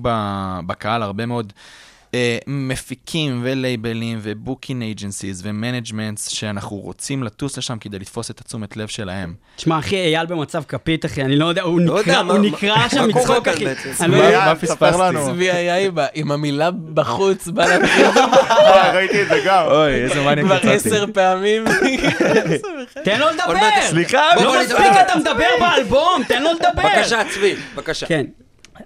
[0.66, 1.60] בקהל הרבה מאוד uh,
[2.46, 9.34] מפיקים ולייבלים ובוקינג אייג'נסיז ומנג'מנטס שאנחנו רוצים לטוס לשם כדי לתפוס את התשומת לב שלהם.
[9.56, 13.24] תשמע, אחי, אייל במצב כפית, אחי, אני לא יודע, הוא לא נקרע, שם מה קורה
[13.24, 13.64] מצחוק, כאן אחי.
[13.64, 14.44] לא מה- יודע.
[14.46, 15.02] מה פספסתי?
[15.02, 15.26] לנו?
[15.26, 19.64] צבי היה עם המילה בחוץ, בא להתחיל אה, ראיתי את זה גם.
[19.66, 20.74] אוי, איזה מניאק כבר יצאתי.
[20.74, 21.64] עשר פעמים.
[23.04, 23.68] תן לו לדבר!
[23.90, 24.76] סליחה, לא מספיק.
[25.06, 26.82] אתה מדבר באלבום, תן לו לדבר!
[26.96, 28.06] בבקשה, צבי, בבקשה.
[28.06, 28.24] כן,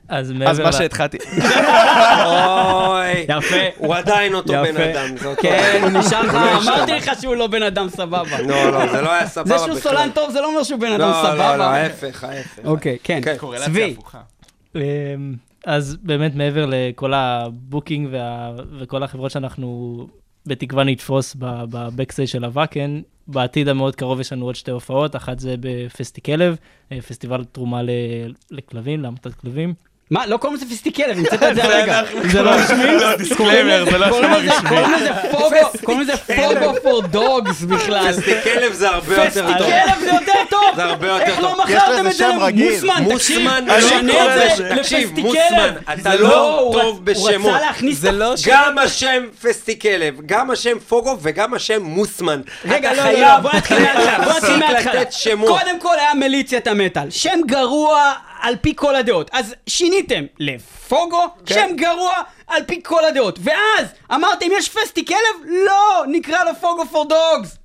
[0.08, 1.18] אז מה שהתחלתי,
[2.26, 3.56] אוי, יפה.
[3.76, 4.52] הוא עדיין אותו.
[4.52, 5.42] בן אדם, זה אותו...
[5.42, 6.92] כן, הוא נשאר לך, לא אמרתי.
[6.92, 8.42] לך שהוא לא בן אדם סבבה.
[8.42, 9.66] לא, לא, זה לא היה סבבה זה בכלל.
[9.66, 11.66] שהוא סולן טוב זה לא אומר שהוא בן אדם לא, לא, לא, סבבה.
[11.66, 12.62] ההפך, ההפך.
[12.64, 13.20] אוקיי, כן.
[13.22, 13.36] כן.
[13.64, 13.96] צבי.
[14.74, 14.80] אמ,
[15.66, 18.08] אז באמת מעבר לכל ה booking.
[18.78, 20.06] וכל החברות שאנחנו
[20.48, 25.16] בתקווה נתפוס ב backstage של ה Wacken, בעתיד המאוד קרוב יש לנו עוד שתי הופעות,
[25.16, 26.56] אחת זה בפסטיקלב,
[26.92, 27.80] אה, פסטיבל תרומה.
[28.50, 29.74] לכלבים, לעמותת כלבים,
[30.10, 32.02] מה, לא קוראים לזה פסטיקלב, המצאת את זה הרגע.
[32.24, 33.16] זה לא רשמי?
[33.18, 34.78] disclaimer, זה לא קוראים שם רשמי.
[35.84, 38.12] קוראים לזה פוגו, for dogs בכלל.
[38.12, 39.66] פסטיקלב זה הרבה יותר טוב.
[39.66, 40.60] פסטיקלב זה יותר טוב.
[40.76, 41.60] זה הרבה יותר איך לא טוב.
[41.64, 42.38] מכרתם את זה שם.
[42.98, 43.64] למוסמן?
[44.76, 45.18] תקשיב, תקשיב.
[45.18, 47.52] מוסמן, אתה זה לא הוא טוב הוא בשמות.
[47.54, 52.40] רצה להכניס זה את לא גם השם פסטיקלב, גם השם פוגו וגם השם מוסמן.
[52.64, 53.50] רגע, לא, לא, לא, בוא
[54.36, 55.02] נתחיל מההתחלה.
[55.46, 59.30] קודם כל היה מיליציית המטאל, שם גרוע על פי כל הדעות.
[59.32, 61.54] אז שיניתם לפוגו, כן.
[61.54, 62.12] שם גרוע
[62.46, 63.38] על פי כל הדעות.
[63.42, 65.16] ואז אמרתם, יש פסטי כלב?
[65.66, 67.58] לא, נקרא לו פוגו פור דוגס.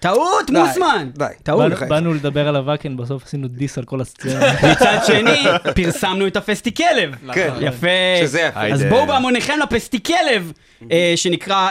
[0.00, 1.10] טעות, די, מוסמן.
[1.14, 1.24] די.
[1.42, 1.72] טעות.
[1.88, 4.52] באנו- לדבר על הוואקן, בסוף עשינו דיס על כל הסצנה.
[4.72, 5.42] מצד שני,
[5.74, 7.14] פרסמנו את הפסטי כלב.
[7.34, 7.86] כן, יפה.
[8.20, 8.60] שזה יפה.
[8.60, 8.82] אז.
[8.84, 10.52] בואו בהמוניכם לפסטי כלב,
[10.92, 11.70] אה, שנקרא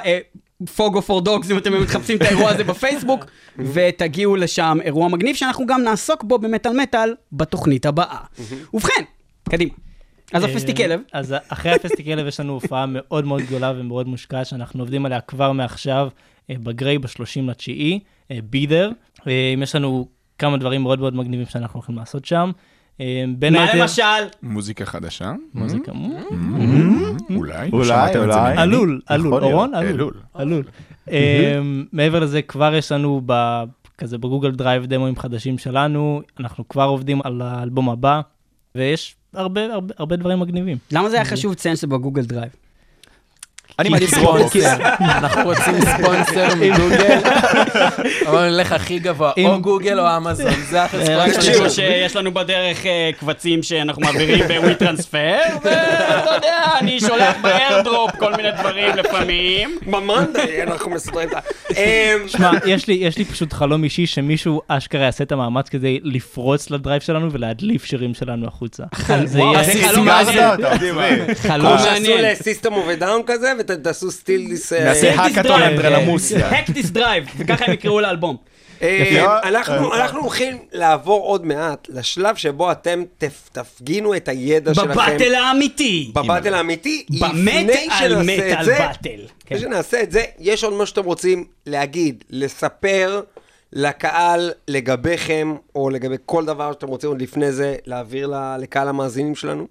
[0.75, 3.25] פוגו פור דוגס, אם אתם באמת מחפשים את האירוע הזה בפייסבוק,
[3.73, 8.17] ותגיעו לשם אירוע מגניב שאנחנו גם נעסוק בו במטאל מטאל בתוכנית הבאה.
[8.73, 9.03] ובכן,
[9.49, 9.71] קדימה.
[10.33, 14.45] אז הפסטי כלב, אה, אז אחרי הפסטיקלב יש לנו הופעה מאוד מאוד גדולה ומאוד מושקעת,
[14.45, 16.09] שאנחנו עובדים עליה כבר מעכשיו,
[16.49, 17.99] אה, בגריי ב-30 לתשיעי,
[18.43, 18.91] בידר.
[19.63, 20.07] יש לנו
[20.39, 22.51] כמה דברים מאוד מאוד מגניבים שאנחנו הולכים לעשות שם.
[23.01, 24.01] אה, בין מה היתר- למשל?
[24.43, 25.33] מוזיקה חדשה?
[25.53, 25.91] מוזיקה.
[27.35, 27.69] אולי.
[27.73, 28.49] אולי, שמעתם את זה אולי.
[28.49, 28.61] ממני?
[28.61, 29.43] עלול, עלול.
[29.43, 29.91] אורון, עלול.
[29.93, 30.13] עלול.
[30.33, 30.63] עלול.
[31.11, 31.59] אה,
[31.91, 33.21] מעבר לזה, כבר יש לנו.
[33.97, 38.21] כזה ב Google Drive דמואים חדשים שלנו, אנחנו כבר עובדים על האלבום הבא,
[38.75, 40.77] ויש הרבה הרבה הרבה דברים מגניבים.
[40.91, 42.49] למה זה היה חשוב לציין שזה ב Google Drive?
[43.79, 44.65] אני מעדיף Dropbox.
[44.99, 47.19] אנחנו רוצים ספונסר מגוגל.
[48.27, 51.69] אבל נלך הכי גבוה, או גוגל או אמזון, זה רק הספונסר תקשיבו.
[51.69, 58.11] שיש לנו בדרך אה, קבצים שאנחנו מעבירים ב WeTransfer, ואתה יודע, אני שולח ב AirDrop
[58.19, 59.79] כל מיני דברים לפעמים.
[59.85, 61.39] ב Monday אנחנו מסודרים את ה...
[61.71, 65.99] אמ, שמע, יש לי, יש לי פשוט חלום אישי שמישהו אשכרה יעשה את המאמץ כדי
[66.03, 68.83] לפרוץ ל drive שלנו ולהדליף שירים שלנו החוצה.
[68.95, 69.53] חלום.
[70.95, 71.33] מעניין.
[71.35, 72.35] חלום כמו שעשו מעניין.
[73.69, 74.73] ותעשו steal this...
[74.73, 75.65] אה, נעשה האקתון drive.
[75.65, 76.49] אנדרלמוסיה.
[76.51, 78.37] This drive, וככה הם יקראו לאלבום.
[78.81, 79.39] אה.
[79.43, 84.87] אנחנו אה, אנחנו הולכים לעבור עוד מעט לשלב שבו אתם תפ- תפגינו את הידע שלכם.
[84.89, 86.11] בבטל האמיתי.
[86.15, 87.05] בבטל האמיתי.
[87.19, 89.09] באמת על מטאל זה, באטל.
[89.45, 89.55] כן.
[89.55, 93.21] לפני שנעשה את זה, יש עוד משהו שאתם רוצים להגיד, לספר
[93.73, 99.67] לקהל לגביכם, או לגבי כל דבר שאתם רוצים עוד לפני זה, להעביר לקהל המאזינים שלנו?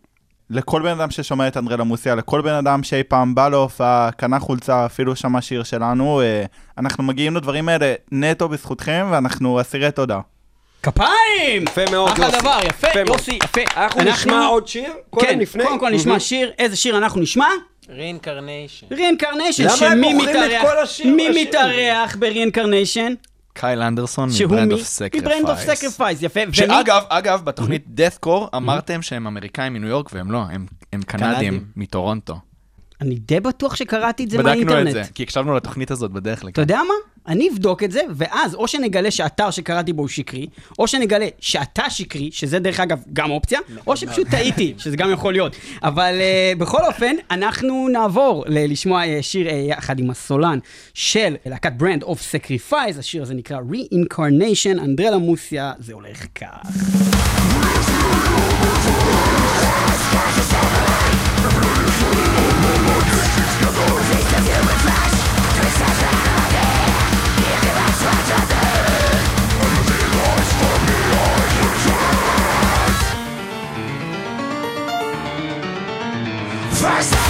[0.51, 4.39] לכל בן אדם ששומע את אנדרלה מוסיה, לכל בן אדם שאי פעם בא להופעה, קנה
[4.39, 6.45] חולצה, אפילו שמע שיר שלנו, אה,
[6.79, 10.21] אנחנו מגיעים לדברים האלה נטו בזכותכם, ואנחנו אסירי תודה.
[10.83, 11.63] כפיים!
[11.63, 12.39] יפה מאוד, אחלה יוסי.
[12.39, 13.01] דבר, יפה, יפה.
[13.13, 13.61] יוסי, יפה.
[13.77, 14.93] אנחנו נשמע עוד שיר?
[15.11, 15.65] קודם כן, לפני?
[15.65, 16.21] קודם כל נשמע מהמם.
[16.21, 17.47] שיר, איזה שיר אנחנו נשמע?
[17.87, 18.87] Reincarnation.
[18.95, 20.63] Reincarnation, למה הם שמי בוחרים את מתארח?
[20.63, 21.43] כל השיר- מי?
[21.43, 23.15] מתארח ב Reincarnation?
[23.55, 24.73] קייל אנדרסון מ Brand?
[24.73, 25.23] of Sacrifice.
[25.25, 26.41] מ Brand of Sacrifice, יפה.
[26.47, 30.67] ומי- שאגב, אגב, בתוכנית deathcore אמרתם שהם אמריקאים מניו יורק והם לא, הם-
[31.07, 31.65] קנדים.
[31.77, 32.37] מטורונטו.
[33.01, 34.93] אני די בטוח שקראתי את זה בדקנו את מהאינטרנט.
[34.93, 36.63] זה, כי הקשבנו לתוכנית הזאת בדרך אתה לכאן.
[36.63, 36.95] יודע מה?
[37.29, 40.47] אני אבדוק את זה, ואז או שנגלה שהאתר שקראתי בו הוא שקרי,
[40.79, 45.33] או שנגלה שאתה שקרי, שזה דרך אגב גם אופציה, או שפשוט טעיתי, שזה גם יכול
[45.33, 45.57] להיות.
[45.83, 46.15] אבל
[46.55, 50.59] אה, בכל אופן, אנחנו נעבור ל- לשמוע אה, שיר אה, יחד עם הסולן
[50.95, 56.71] של להקת Brand of Sacrifice, השיר הזה נקרא Reincarnation, אנדרלמוסיה, זה הולך כך.
[76.85, 77.24] First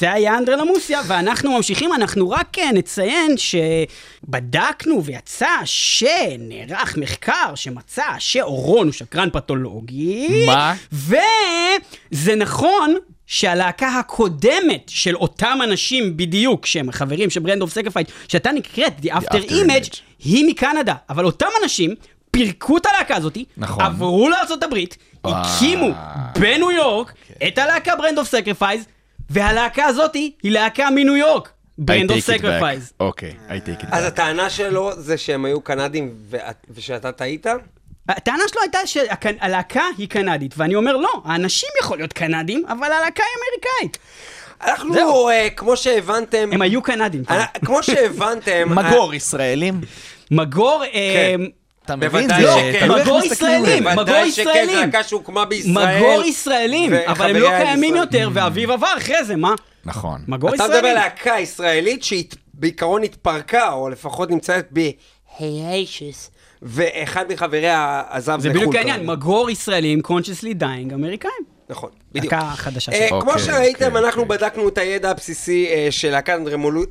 [0.00, 8.86] זה היה אנדרלמוסיה, ואנחנו ממשיכים, אנחנו רק אה, נציין שבדקנו ויצא שנערך מחקר שמצא שאורון
[8.86, 10.46] הוא שקרן פתולוגי.
[10.46, 10.74] מה?
[10.92, 12.94] וזה נכון
[13.26, 19.08] שהלהקה הקודמת של אותם אנשים בדיוק, שהם החברים של Brand of Sacrifice, שהייתה נקראת The
[19.08, 19.96] After After Image.
[20.24, 20.94] היא מקנדה.
[21.10, 21.94] אבל אותם אנשים
[22.30, 23.84] פירקו את הלהקה הזאת, נכון.
[23.84, 24.28] עברו
[25.24, 25.34] וואו.
[25.36, 25.88] הקימו
[26.38, 27.12] בניו יורק
[27.46, 28.84] את הלהקה Brand of Sacrifice,
[29.30, 31.48] והלהקה הזאת היא להקה מניו יורק,
[31.78, 32.20] Brand of.
[32.20, 32.92] Sacrifice.
[33.00, 34.06] אוקיי, I take it אז back.
[34.06, 36.14] הטענה שלו זה שהם היו קנדים
[36.74, 37.46] ושאתה טעית?
[38.08, 43.22] הטענה שלו הייתה שהלהקה היא קנדית, ואני אומר לא, האנשים יכול להיות קנדים, אבל הלהקה
[43.22, 43.98] היא אמריקאית.
[44.64, 45.28] אנחנו, זהו.
[45.28, 47.22] אה, כמו שהבנתם, הם היו קנדים.
[47.30, 49.80] אה, כמו שהבנתם, מגור ישראלים?
[50.30, 51.34] מגור, אה,
[51.84, 52.10] אתה מבין?
[52.10, 52.86] בוודאי זה שכן.
[52.86, 53.26] תלוי איך מגור זה.
[53.26, 53.84] ישראלים.
[53.84, 54.78] מגור ישראלים.
[54.78, 55.98] להקה שהוקמה בישראל.
[55.98, 57.96] מגור ישראלים, אבל הם לא קיימים.
[57.96, 59.54] יותר, ואביב עבר אחרי זה, מה?
[59.84, 60.20] נכון.
[60.28, 60.94] מגור אתה מדבר על ישראלים.
[60.96, 64.68] להקה ישראלית שבעיקרון התפרקה, או לפחות נמצאת
[65.40, 66.30] בהיישס,
[66.62, 69.06] ואחד מחבריה עזב זה לחו"ל בדיוק העניין.
[69.06, 71.59] מגור ישראלים, consciously dying אמריקאים.
[71.70, 72.32] נכון, בדיוק.
[72.32, 73.20] להקה חדשה אה, שלהם.
[73.20, 74.38] כמו אוקיי, שראיתם, אוקיי, אנחנו אוקיי.
[74.38, 76.38] בדקנו את הידע הבסיסי אה, של להקת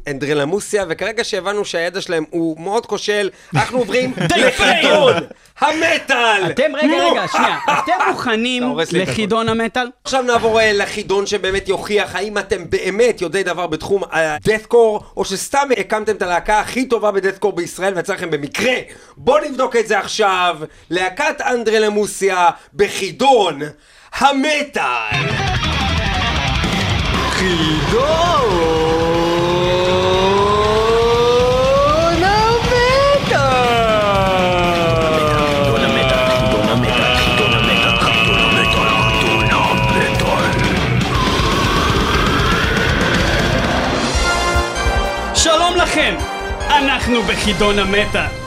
[0.08, 5.14] אנדרלמוסיה, וכרגע שהבנו שהידע שלהם הוא מאוד כושל, אנחנו עוברים לחידון
[5.60, 6.52] המטאל!
[6.52, 9.90] אתם, רגע, רגע, שנייה, אתם מוכנים לחידון המטאל?
[10.04, 15.68] עכשיו נעבור אה, לחידון שבאמת יוכיח האם אתם באמת יודעי דבר בתחום הדאטקור, או שסתם
[15.78, 18.74] הקמתם את הלהקה הכי טובה בדאטקור בישראל ויצא לכם במקרה.
[19.18, 20.58] בואו נבדוק את זה עכשיו.
[20.90, 23.60] להקת אנדרלמוסיה בחידון
[24.14, 25.30] המטאל.
[27.32, 28.30] חידון
[45.36, 46.16] שלום לכם,
[46.70, 48.39] אנחנו בחידון המטאל.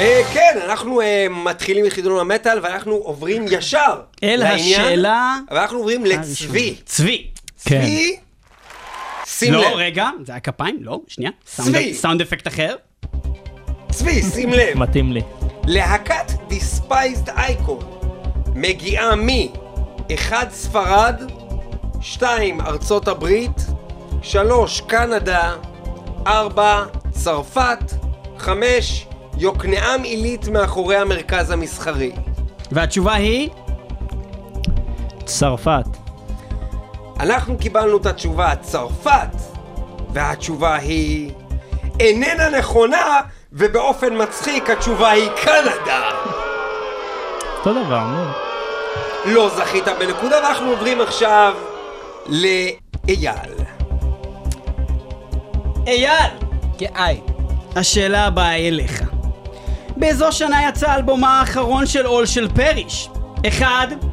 [0.00, 6.04] אה, כן, אנחנו אה, מתחילים את חידון המטאל ואנחנו עוברים ישר אל השאלה ואנחנו עוברים
[6.04, 6.76] לצבי.
[6.84, 7.26] צבי.
[7.64, 7.80] כן.
[7.80, 8.16] צבי,
[9.26, 9.72] שים לא, לב.
[9.74, 10.78] רגע, זה היה כפיים?
[10.80, 11.30] לא, שנייה.
[11.44, 11.64] צבי.
[11.72, 12.76] סאונד- סאונד אפקט אחר.
[13.90, 14.78] צבי, שים לב.
[14.78, 15.20] מתאים לי.
[15.66, 17.78] להקת דיספייסד אייקון
[18.54, 19.28] מגיעה מ
[20.14, 20.50] 1.
[20.52, 21.22] ספרד,
[22.00, 22.60] 2.
[22.60, 23.50] ארצות הברית,
[24.22, 24.80] 3.
[24.80, 25.52] קנדה,
[26.26, 26.84] 4.
[27.10, 27.78] צרפת,
[28.38, 29.06] 5.
[29.40, 32.12] יוקנעם עילית מאחורי המרכז המסחרי.
[32.72, 33.50] והתשובה היא?
[35.24, 35.84] צרפת.
[37.20, 39.36] אנחנו קיבלנו את התשובה צרפת,
[40.12, 41.32] והתשובה היא
[42.00, 43.20] איננה נכונה,
[43.52, 46.10] ובאופן מצחיק התשובה היא קנדה.
[47.58, 48.24] אותו דבר, נו.
[49.24, 51.54] לא זכית בנקודה, ואנחנו עוברים עכשיו
[52.26, 53.54] לאייל.
[55.86, 56.30] אייל!
[56.78, 57.20] כאי.
[57.76, 59.19] השאלה הבאה אליך.
[60.00, 63.08] באיזו שנה יצא האלבום האחרון של עול של פריש?
[63.48, 63.66] 1.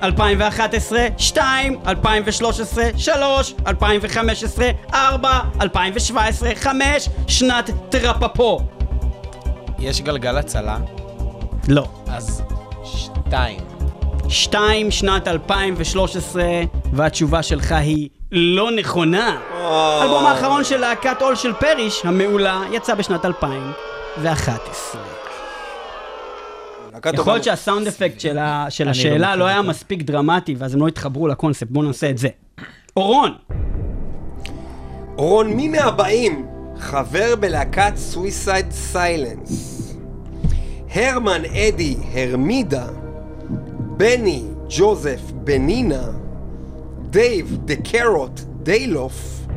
[0.03, 1.79] 2011 2.
[1.88, 3.53] 2013 3.
[3.67, 5.39] 2015 4.
[5.61, 7.09] 2017 5.
[7.27, 8.59] שנת טרפפו.
[9.79, 10.77] יש גלגל הצלה,
[11.67, 11.85] לא.
[12.07, 12.41] אז
[12.83, 13.59] שתיים.
[14.29, 14.91] 2.
[14.91, 16.43] שנת 2013,
[16.93, 19.38] והתשובה שלך היא לא נכונה.
[19.53, 25.26] האלבום האחרון של להקת עול של פריש, המעולה, יצא בשנת 2011.
[27.14, 29.62] יכול להיות שהסאונד אפקט של לא השאלה לא היה.
[29.62, 32.28] מספיק דרמטי, ואז הם לא התחברו לקונספט, בואו נעשה את זה.
[32.98, 33.32] אורון,
[35.16, 39.74] רון, מי מהבאים חבר בלהקת סוויסייד סיילנס?
[40.93, 42.88] הרמן אדי הרמידה,
[43.98, 46.04] בני ג'וזף בנינה,
[47.02, 49.48] דייב דה קרוט דיילוף,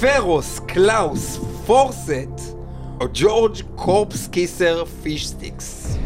[0.00, 2.54] פרוס קלאוס פורסט,
[3.00, 5.99] או ג'ורג' קורפס קיסר פישסטיקס.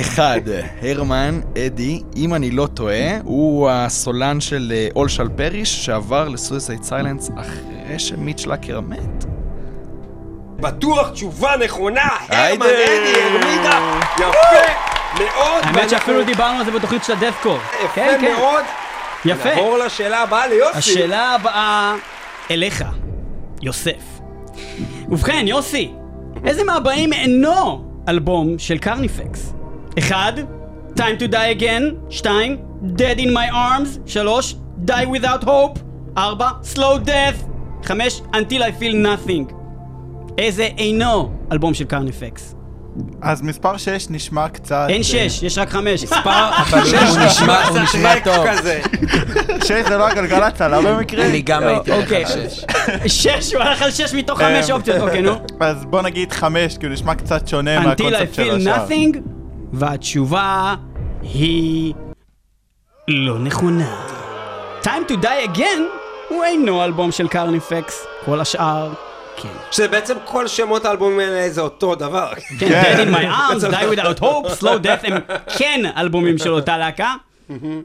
[0.00, 0.40] אחד,
[0.82, 6.35] הרמן אדי, אם אני לא טועה, הוא הסולן של אה, All Shall Perish שעבר ל
[6.35, 9.24] Suicide Silence אחרי שמיץ' לאקר מת.
[10.60, 12.08] בטוח תשובה נכונה.
[12.28, 14.72] הרמן אדי הרמידה, יפה
[15.18, 15.62] מאוד.
[15.62, 17.58] האמת שאפילו דיברנו על זה בתוכנית של ה deathcore.
[17.84, 18.32] יפה כן, כן.
[18.32, 18.64] מאוד.
[19.24, 19.48] יפה.
[19.48, 20.78] נעבור לשאלה הבאה ליוסי.
[20.78, 21.94] השאלה הבאה
[22.50, 22.84] אליך,
[23.62, 24.20] יוסף.
[25.08, 25.92] ובכן, יוסי,
[26.44, 29.54] איזה מהבאים אינו אלבום של קרניפקס?
[29.98, 30.38] 1.
[30.96, 32.58] Time to die again 2.
[32.96, 34.56] Dead in my arms 3.
[34.84, 35.78] Die without hope
[36.16, 36.62] 4.
[36.62, 37.38] Slow death
[37.82, 38.22] 5.
[38.32, 39.54] Until I feel nothing
[40.38, 42.54] איזה אינו אלבום של קרניפקס?
[43.22, 44.86] אז מספר 6 נשמע קצת...
[44.88, 46.04] אין אה, שש, יש רק חמש.
[46.12, 48.46] אבל הוא נשמע, הוא נשמע טוב.
[48.48, 48.80] כזה.
[49.64, 51.26] 6 זה לא הגלגלצ עלה במקרה?
[51.26, 52.24] אני גם הייתי הולך אוקיי.
[52.24, 52.64] על שש.
[53.22, 55.32] שש, הוא הלך על שש מתוך חמש אה, אופציות, אוקיי, נו.
[55.60, 58.86] אז בוא נגיד 5, כי הוא נשמע קצת שונה Until I מהקונספט של feel השאר.
[58.88, 59.18] nothing,
[59.72, 60.74] והתשובה
[61.22, 61.94] היא
[63.08, 63.96] לא נכונה.
[64.82, 65.80] Time to die again
[66.28, 68.92] הוא אינו אלבום של קרניפקס, כל השאר
[69.36, 69.48] כן.
[69.70, 72.32] שזה בעצם כל שמות האלבומים האלה זה אותו דבר.
[72.58, 75.12] כן, Dead in my arms, Die without hope, Slow death הם
[75.58, 77.14] כן אלבומים של אותה להקה.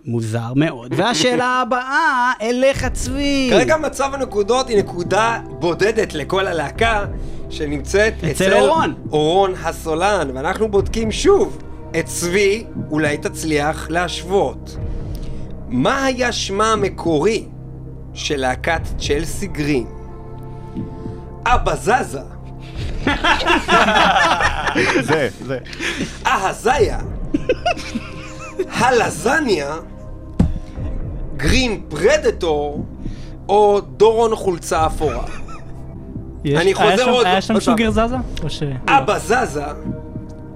[0.06, 0.93] מוזר מאוד.
[0.97, 3.47] והשאלה הבאה, אליך צבי.
[3.52, 7.06] כרגע מצב הנקודות היא נקודה בודדת לכל הלהקה
[7.50, 8.93] שנמצאת אצל אורון.
[9.12, 11.58] אורון הסולן, ואנחנו בודקים שוב
[12.00, 14.78] את צבי, אולי תצליח להשוות.
[15.68, 17.45] מה היה שמה המקורי
[18.14, 19.88] של להקת צ'לסי גרין?
[21.56, 22.20] אבא זזה,
[25.02, 25.58] זה, זה.
[26.28, 27.00] אהזיה,
[28.72, 29.76] הלזניה,
[31.38, 32.86] גרין פרדטור,
[33.50, 35.24] או דורון חולצה אפורה.
[36.45, 37.60] יש- אני חוזר שם- עוד- היה שם.
[37.60, 38.16] שוגר זזה?
[38.43, 38.64] או ש...
[38.88, 39.64] אבא זזה,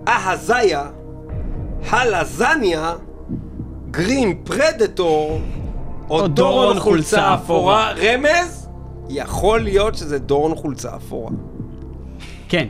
[0.08, 0.84] אהזיה,
[1.89, 2.94] הלזניה,
[3.91, 5.41] גרין פרדטור,
[6.10, 7.91] או דורון חולצה אפורה.
[7.91, 8.62] רמז?
[9.14, 11.32] יכול להיות שזה דורון חולצה אפורה.
[12.49, 12.68] כן.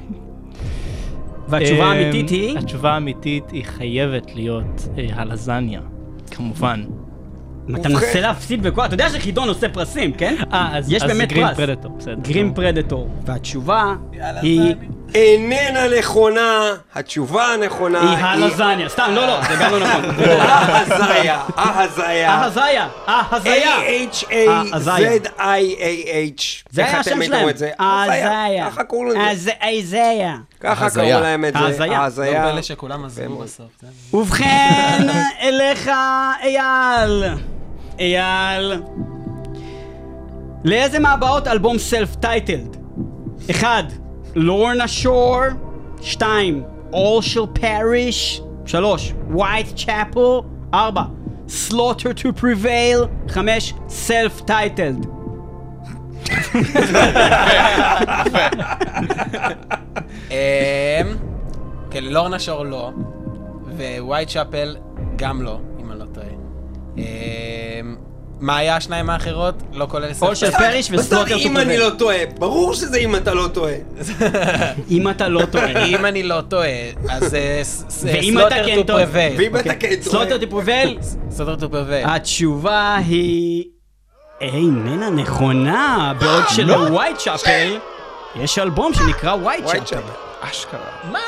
[1.48, 2.58] והתשובה אמ, האמיתית היא?
[2.58, 5.82] התשובה האמיתית היא חייבת להיות אה, הלזניה,
[6.32, 6.84] כמובן.
[7.66, 10.36] אתה ובכן- מנסה להפסיד בכוח, אתה יודע שחידון עושה פרסים, כן?
[10.54, 10.92] אה, אז
[11.26, 11.56] גרין.
[11.56, 12.16] פרדטור, בסדר.
[12.22, 13.10] גרין פרדטור.
[13.26, 13.96] והתשובה
[14.42, 14.76] היא...
[15.16, 16.62] איננה נכונה,
[16.96, 18.90] התשובה הנכונה היא הלזניה.
[18.90, 20.06] סתם, לא, לא, זה גם לא נכון.
[20.20, 22.32] אהזיה, אהזיה.
[22.32, 23.78] ההזיה, ההזיה.
[23.78, 26.44] A-H-A-Z-I-A-H.
[26.70, 27.48] זה היה השם שלהם.
[27.80, 28.70] ההזיה.
[28.72, 29.52] ככה קוראים לזה.
[29.62, 30.36] ההזיה.
[30.60, 31.04] ככה ההזיה.
[31.12, 31.60] קראו להם את זה.
[31.60, 31.86] ההזיה.
[31.88, 32.52] לא ההזיה.
[32.52, 33.66] פלא שכולם עזבו בסוף.
[34.14, 35.08] ובכן,
[35.42, 35.92] אליך,
[36.44, 37.24] אייל.
[38.00, 38.82] אייל.
[40.64, 42.78] לאיזה מהבאות אלבום סלף טייטלד?
[43.52, 43.84] 1.
[44.36, 45.42] לורנה שור
[46.02, 46.64] 2.
[46.92, 49.14] All shall perish 3.
[49.30, 51.08] White chapel 4.
[51.48, 53.74] Slaughter to prevail 5.
[53.90, 55.08] Self titled
[60.32, 61.18] אמ,
[61.92, 62.92] כן, לורנה שור לא,
[64.00, 64.76] ווייט שאפל
[65.16, 66.28] גם לא, אם אני לא טועה.
[68.44, 69.56] מה היה השניים האחרות?
[69.74, 72.18] לא כולל מה זאת אומרת ו-Slaughter to אם אני לא טועה?
[72.40, 73.74] ברור שזה אם אתה לא טועה.
[74.92, 76.70] אם אתה לא טועה אם אני לא טועה,
[77.10, 77.62] אז אה,
[78.04, 79.04] ואם אתה כן טועה.
[79.12, 80.26] ואם אתה כן טועה.
[80.26, 82.06] Slaughter to Prevail Slaughter to Prevail.
[82.06, 83.66] התשובה היא
[84.42, 87.78] איננה נכונה, בעוד שלווייט שאפל
[88.36, 89.98] יש אלבום שנקרא Whitechapel.
[90.42, 90.80] אשכרה.
[91.12, 91.20] לא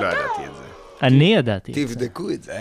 [0.00, 0.59] ידעתי את זה.
[1.02, 1.72] אני ידעתי.
[1.72, 2.52] תבדקו את זה.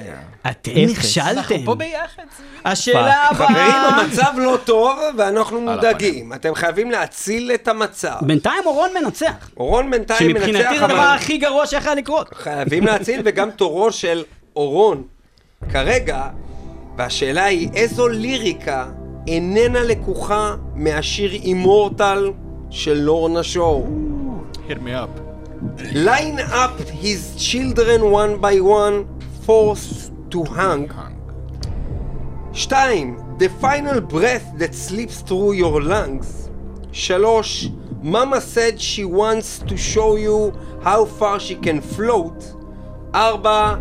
[0.50, 0.72] אתם.
[0.90, 1.66] נכשלתם.
[1.66, 2.24] פה ביחד.
[2.66, 4.02] השאלה חברים, הבאה...
[4.02, 6.34] המצב לא טוב ואנחנו מודאגים.
[6.34, 8.16] אתם חייבים להציל את המצב.
[8.22, 9.50] בינתיים אורון מנצח.
[9.58, 12.30] אורון בינתיים מנצח, שמבחינתי זה הדבר אבל הכי גרוע שיכול לקרות.
[12.34, 14.24] חייבים להציל, וגם תורו של
[14.56, 15.04] אורון
[15.72, 16.28] כרגע,
[16.98, 18.88] והשאלה היא איזו ליריקה
[19.28, 22.32] איננה לקוחה מהשיר אימורטל
[22.70, 23.88] של לורנה שואו.
[24.70, 25.29] hit me up.
[25.95, 29.05] Line up his children one by one,
[29.47, 30.89] forced to hang.
[32.53, 36.51] שתיים, The final breath that slips through your lungs.
[36.93, 37.71] שלוש,
[38.03, 40.53] Mama said she wants to show you
[40.83, 42.55] how far she can float.
[43.15, 43.79] ארבע,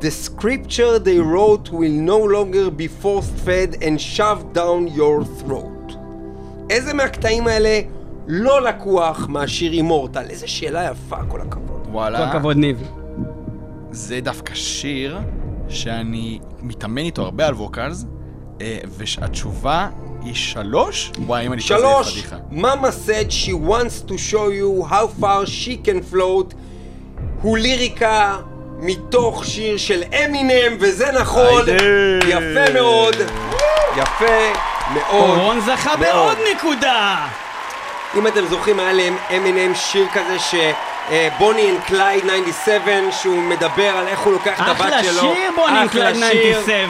[0.00, 5.96] The scripture they wrote will no longer be forced fed and shoved down your throat.
[6.70, 7.80] איזה מהקטעים האלה
[8.27, 10.25] לא לקוח מהשיר אימורטל?
[10.29, 11.81] איזה שאלה יפה, כל הכבוד.
[11.85, 12.29] כל וואלה.
[12.29, 12.83] הכבוד ניב.
[13.91, 15.19] זה דווקא שיר
[15.69, 18.05] שאני מתאמן איתו הרבה על ווקלס,
[18.61, 19.87] אה, והתשובה
[20.21, 21.11] היא שלוש?
[21.25, 22.35] וואי, אם אני כזה שלוש, פדיחה.
[22.51, 26.55] Mama said she wants to show you how far she can float
[27.41, 28.37] הוא ליריקה
[28.79, 31.63] מתוך שיר של אמינם, וזה נכון.
[32.27, 33.15] יפה מאוד,
[33.97, 34.25] יפה
[34.93, 35.29] מאוד.
[35.39, 35.95] אורון זכה.
[35.97, 37.27] בעוד נקודה!
[38.17, 40.55] אם אתם זוכרים, היה להם אמינם שיר כזה ש...
[41.37, 45.21] Bonnie and Clyde 97, שהוא מדבר על איך הוא לוקח את הבת אחלה שלו.
[45.21, 46.61] שיר, Bonnie and אחלה Clyde שיר.
[46.61, 46.85] 97.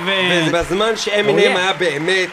[0.48, 1.60] ובזמן Oh, שאמינם yeah.
[1.60, 2.30] היה באמת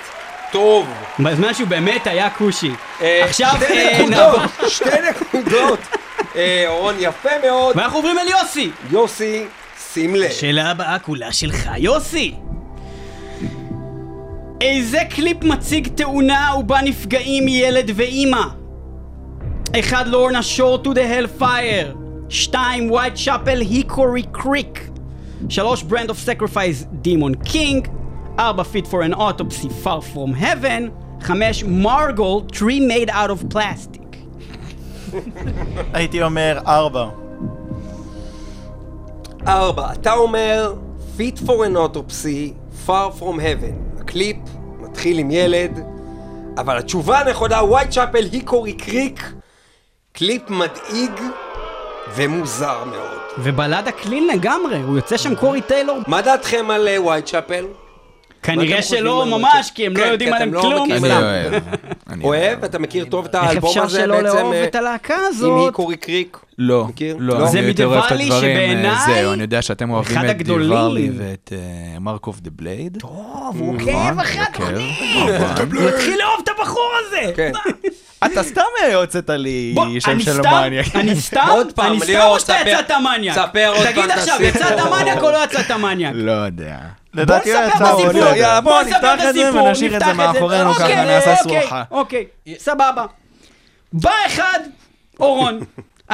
[0.52, 0.86] טוב.
[1.18, 2.70] בזמן שהוא באמת היה כושי.
[3.02, 4.40] אה, עכשיו אה, נעבור.
[4.68, 5.78] שתי נקודות.
[6.36, 7.76] אה, אורון, יפה מאוד.
[7.76, 8.70] ואנחנו עוברים אל יוסי.
[8.90, 9.44] יוסי,
[9.92, 10.30] שים לב.
[10.30, 12.34] השאלה הבאה כולה שלך, יוסי.
[14.60, 18.61] איזה קליפ מציג תאונה ובה נפגעים ילד ואימא?
[19.78, 20.06] 1.
[20.06, 21.96] לורנה שור to the hellfire
[22.28, 24.90] שתיים, Whitechapel Hickory Creek.
[25.48, 27.88] שלוש, Brand of Sacrifice Demon King.
[28.38, 30.90] ארבע, Fit for an Autopsy far from heaven.
[31.20, 34.16] חמש, מרגול, tree made out of plastic.
[35.94, 37.08] הייתי אומר ארבע.
[39.46, 40.74] ארבע, אתה אומר
[41.18, 42.54] Fit for an autopsy,
[42.86, 44.00] far from heaven.
[44.00, 44.36] הקליפ
[44.80, 45.80] מתחיל עם ילד,
[46.58, 49.32] אבל התשובה הנכונה, Whitechapel Hickory Creek,
[50.12, 51.10] קליפ מדאיג
[52.14, 53.18] ומוזר מאוד.
[53.38, 55.98] ובלדה קלין לגמרי, הוא יוצא שם קורי טיילור.
[56.06, 57.64] מה דעתכם על אה, ווייט צ'אפל?
[58.42, 60.92] כנראה שלא ממש, כי הם לא כן, יודעים עליהם לא כלום.
[60.92, 61.08] אני.
[61.10, 61.62] אוהב.
[62.22, 62.64] אוהב?
[62.64, 64.36] אתה מכיר טוב את איך האלבום אפשר הזה שלא בעצם?
[64.36, 65.66] לאהוב אה, את הלהקה עם הזאת?
[65.66, 66.38] היקורי קריק?
[66.62, 67.16] לא, מכיר?
[67.18, 67.46] לא, לא?
[67.46, 70.24] זה אני יותר אוהב את מדיוואלי הדברים, אה, שבעיניי זהו, אני יודע שאתם אוהבים אחד
[70.24, 70.68] את הגדולים.
[70.68, 72.98] דיוואלי ואת אה, מרק אוף דה בלייד.
[73.00, 74.88] טוב, הוא עוקב אחרי הדברים.
[75.42, 75.76] נכון.
[75.76, 77.32] הוא התחיל לאהוב את הבחור הזה.
[77.36, 77.52] כן.
[78.26, 78.62] אתה סתם
[78.94, 80.86] הוצאת לי בוא, שם אני של סתם, מניאק.
[80.96, 83.34] אני סתם, עוד פעם, אני סתם ליאור, או שאתה ספר- יצאת מניאק?
[83.34, 84.38] ספר עוד תגיד עכשיו.
[84.42, 86.12] יצאת מניאק או לא יצאת מניאק?
[86.14, 86.76] לא יודע.
[87.14, 88.06] לדעתי הוא נספר יצא בסיפור.
[88.06, 90.74] עוד לא, לא יאללה, בוא בוא נספר נפתח את זה בסיפור, ונשאיר את זה מאחורינו,
[90.74, 91.82] ככה אוקיי, נעשה אוקיי, סרוחה.
[91.90, 92.24] אוקיי,
[92.58, 93.04] סבבה.
[93.92, 94.58] בא אחד,
[95.20, 95.60] אורון,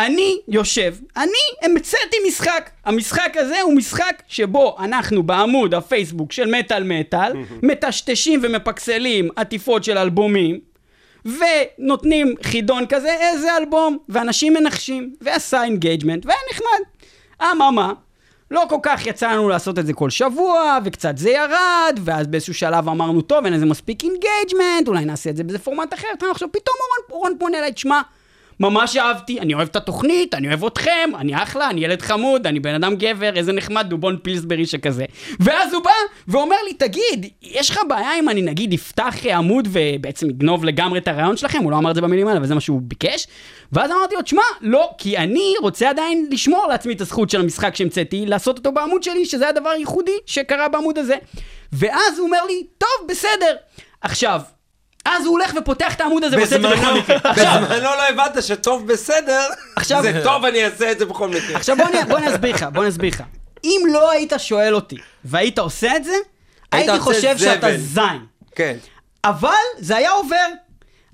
[0.07, 1.29] אני יושב, אני
[1.63, 2.71] המצאתי משחק.
[2.85, 7.33] המשחק הזה הוא משחק שבו אנחנו בעמוד הפייסבוק של מטאל מטאל,
[7.63, 10.61] מטשטשים ומפקסלים עטיפות של אלבומים,
[11.25, 17.09] ונותנים חידון כזה, איזה אלבום, ואנשים מנחשים, ועשה engagement, והיה נחמד.
[17.53, 17.93] אממה,
[18.51, 22.55] לא כל כך יצא לנו לעשות את זה כל שבוע, וקצת זה ירד, ואז באיזשהו
[22.55, 26.49] שלב אמרנו, טוב, אין לזה מספיק engagement, אולי נעשה את זה באיזה פורמט אחר, עכשיו
[26.53, 28.01] פתאום אורן, אורן פונה אליי, תשמע,
[28.61, 32.61] ממש אהבתי, אני אוהב את התוכנית, אני אוהב אתכם, אני אחלה, אני ילד חמוד, אני
[32.61, 35.05] בן אדם גבר, איזה נחמד, דובון Pillsbury שכזה.
[35.41, 35.91] ואז הוא בא
[36.29, 41.09] ואומר לי, תגיד, יש לך בעיה אם אני נגיד אפתח עמוד ובעצם אגנוב לגמרי את
[41.09, 41.59] הרעיון שלכם?
[41.63, 43.27] הוא לא אמר את זה במילים האלה, אבל זה מה שהוא ביקש.
[43.73, 47.77] ואז אמרתי לו, תשמע, לא, כי אני רוצה עדיין לשמור לעצמי את הזכות של המשחק
[47.77, 51.15] שהמצאתי, לעשות אותו בעמוד שלי, שזה הדבר הייחודי שקרה בעמוד הזה.
[51.73, 53.57] ואז הוא אומר לי, טוב, בסדר.
[54.01, 54.41] עכשיו,
[55.09, 57.33] אז הוא הולך ופותח את העמוד הזה ועושה את זה בכל מקרה.
[57.33, 59.47] בזמנו לא הבנת שטוב בסדר,
[59.83, 61.57] זה טוב אני אעשה את זה בכל מקרה.
[61.57, 63.23] עכשיו בוא אני, אסביר לך, בוא אני אסביר לך.
[63.65, 66.15] אם לא היית שואל אותי והיית עושה את זה,
[66.73, 67.67] הייתי חושב שאתה.
[67.77, 68.25] זין.
[68.55, 68.77] כן.
[69.25, 70.47] אבל זה היה עובר.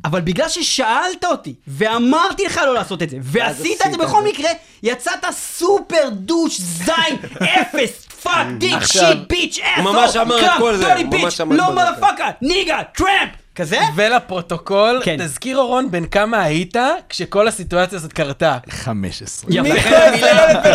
[0.05, 4.25] אבל בגלל ששאלת אותי, ואמרתי לך לא לעשות את זה, ועשית את זה בכל.
[4.25, 4.51] מקרה,
[4.83, 7.17] יצאת super douche, זין,
[7.61, 11.55] אפס, fuck, dick, shit, bitch, ass, הוא ממש אמר את כל זה, הוא ממש אמר
[11.55, 11.75] את לא.
[11.75, 13.79] motherfucker, nigga, טראמפ, כזה?
[13.97, 15.17] ולפרוטוקול, כן.
[15.19, 16.77] תזכיר אורון בן כמה היית
[17.09, 18.59] כשכל הסיטואציה הזאת קרתה.
[18.71, 19.51] 15.
[19.55, 19.81] יפה.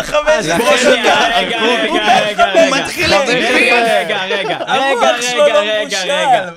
[0.02, 0.46] חמש.
[0.58, 2.76] בוא שנייה, רגע, רגע, רגע, רגע.
[2.82, 3.54] מתחיל רגע, להגביר.
[3.54, 6.48] רגע, רגע, רגע, רגע, רגע, רגע.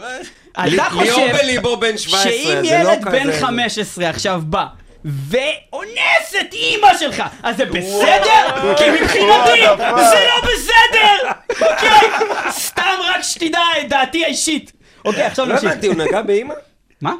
[0.76, 4.66] אתה חושב בליבו בן 17, שאם לא ילד בן כזה- 15 עכשיו בא
[5.06, 8.76] ואונס את אימא שלך, אז זה בסדר?
[8.78, 9.62] כי מבחינתי
[9.96, 11.32] זה לא בסדר!
[11.72, 12.10] אוקיי?
[12.52, 14.72] סתם רק שתדע את דעתי האישית.
[15.06, 15.72] אוקיי, עכשיו לא נמשיך.
[15.72, 16.54] הבנתי, הוא נגע באמא?
[17.02, 17.14] מה?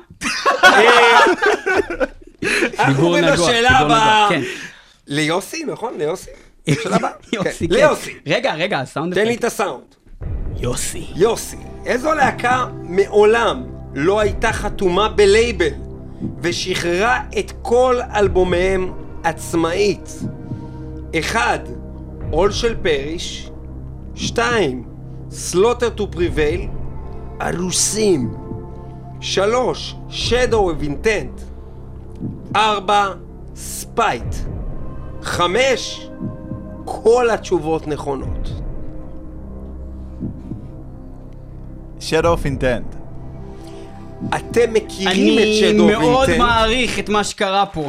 [2.80, 4.28] אנחנו עוברים לשאלה הבאה.
[4.30, 4.42] כן.
[5.08, 5.94] ליוסי, נכון?
[5.98, 6.30] ליוסי?
[6.84, 7.12] שאלה הבאה?
[7.34, 7.74] יוסי, כן.
[7.74, 7.80] כן.
[7.80, 9.36] ליוסי, רגע, רגע, הסאונד תן לי.
[9.36, 9.84] את הסאונד.
[10.60, 11.06] יוסי.
[11.16, 13.64] יוסי, איזו להקה מעולם
[13.96, 15.74] לא הייתה חתומה בלייבל
[16.42, 20.20] ושחררה את כל אלבומיהם עצמאית?
[21.20, 21.60] אחד,
[22.32, 23.50] עול של פריש,
[24.16, 24.84] שתיים,
[25.32, 26.68] סלוטר טו פריבייל,
[27.42, 28.34] ארוסים,
[29.22, 31.42] שלוש, Shadow of Intent,
[32.56, 33.08] ארבע,
[33.56, 34.36] ספייט,
[35.22, 36.10] חמש,
[36.86, 38.50] כל התשובות נכונות.
[42.00, 42.96] Shadow of Intent.
[44.36, 46.38] אתם מכירים את אני שדו מאוד וינטנט?
[46.38, 47.86] מעריך את מה שקרה פה.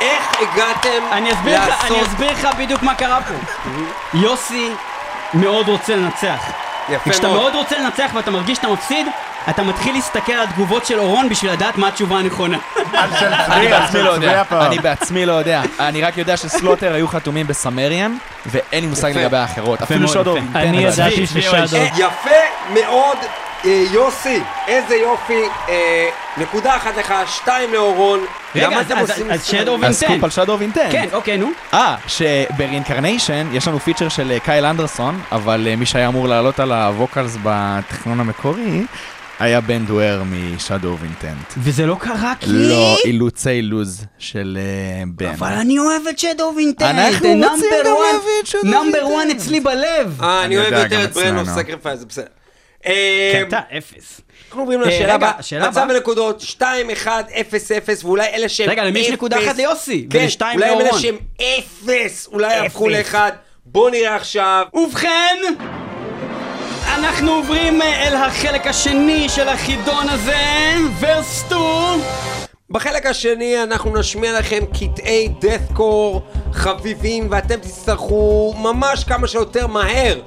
[0.00, 2.08] איך הגעתם אני אסביר לך, אני לעשות...
[2.08, 3.34] אסביר לך בדיוק מה קרה פה.
[4.18, 4.68] יוסי
[5.34, 6.67] מאוד רוצה לנצח.
[6.90, 7.40] יפה וכשאתה מאוד.
[7.40, 9.06] מאוד רוצה לנצח ואתה מרגיש שאתה מפסיד,
[9.50, 12.58] אתה מתחיל להסתכל על התגובות של אורון בשביל לדעת מה התשובה הנכונה.
[13.50, 14.66] אני בעצמי לא יודע, הפעם.
[14.66, 15.62] אני בעצמי לא יודע.
[15.80, 18.16] אני רק יודע שסלוטר היו חתומים בסמריאן,
[18.46, 19.12] ואין לי מושג.
[19.18, 19.82] לגבי האחרות.
[19.82, 20.36] אפילו שודו.
[20.54, 21.76] אני אבל ידעתי ששאדו...
[21.76, 22.30] אה, יפה
[22.74, 23.18] מאוד,
[23.64, 25.38] יוסי, איזה יופי.
[25.68, 28.20] אה, נקודה אחת לך, שתיים לאורון.
[28.54, 29.68] רגע, למה אז- אתם אז- עושים אז סטייל?
[29.68, 30.92] Shadow of הסקופ על Shadow of Intent.
[30.92, 31.50] כן, אוקיי, נו.
[31.74, 36.28] אה, שב Reincarnation יש לנו פיצ'ר של אה, קייל אנדרסון, אבל אה, מי שהיה אמור
[36.28, 38.82] לעלות על ה vocals בתכנון המקורי,
[39.40, 41.52] היה בן דואר מ Shadow of Intent.
[41.58, 42.46] וזה לא קרה כי...
[42.50, 45.26] לא, אילוצי לוז של אה, בן.
[45.28, 46.98] אבל אני אוהב את Shadow of Intent.
[46.98, 47.44] אנחנו רוצים
[47.84, 49.30] גם להביא את Shadow number of Intent.
[49.30, 50.22] 1 אצלי בלב.
[50.22, 51.48] אה, אני אוהב יותר את Brand of.
[51.48, 52.26] Sacrifice, בסדר.
[52.86, 54.20] אה, כן, אתה אפס.
[54.48, 55.32] אנחנו עוברים אה, לשאלה רגע, הבאה.
[55.38, 55.94] השאלה מצב הבאה?
[55.94, 60.06] בנקודות 2, 1, 0, 0, ואולי אלה שהם רגע, למי יש נקודה אפס- אחת ליוסי?
[60.10, 60.98] כן, אולי אלה.
[60.98, 62.96] שהם אפס, אולי יהפכו אפס.
[62.96, 63.32] לאחד.
[63.66, 64.66] בואו נראה עכשיו.
[64.74, 65.36] ובכן,
[66.94, 70.36] אנחנו עוברים אה, אל החלק השני של החידון הזה,
[71.00, 71.96] ורסטו.
[72.70, 76.18] בחלק השני אנחנו נשמיע לכם קטעי deathcore
[76.52, 80.20] חביבים, ואתם תצטרכו ממש כמה שיותר מהר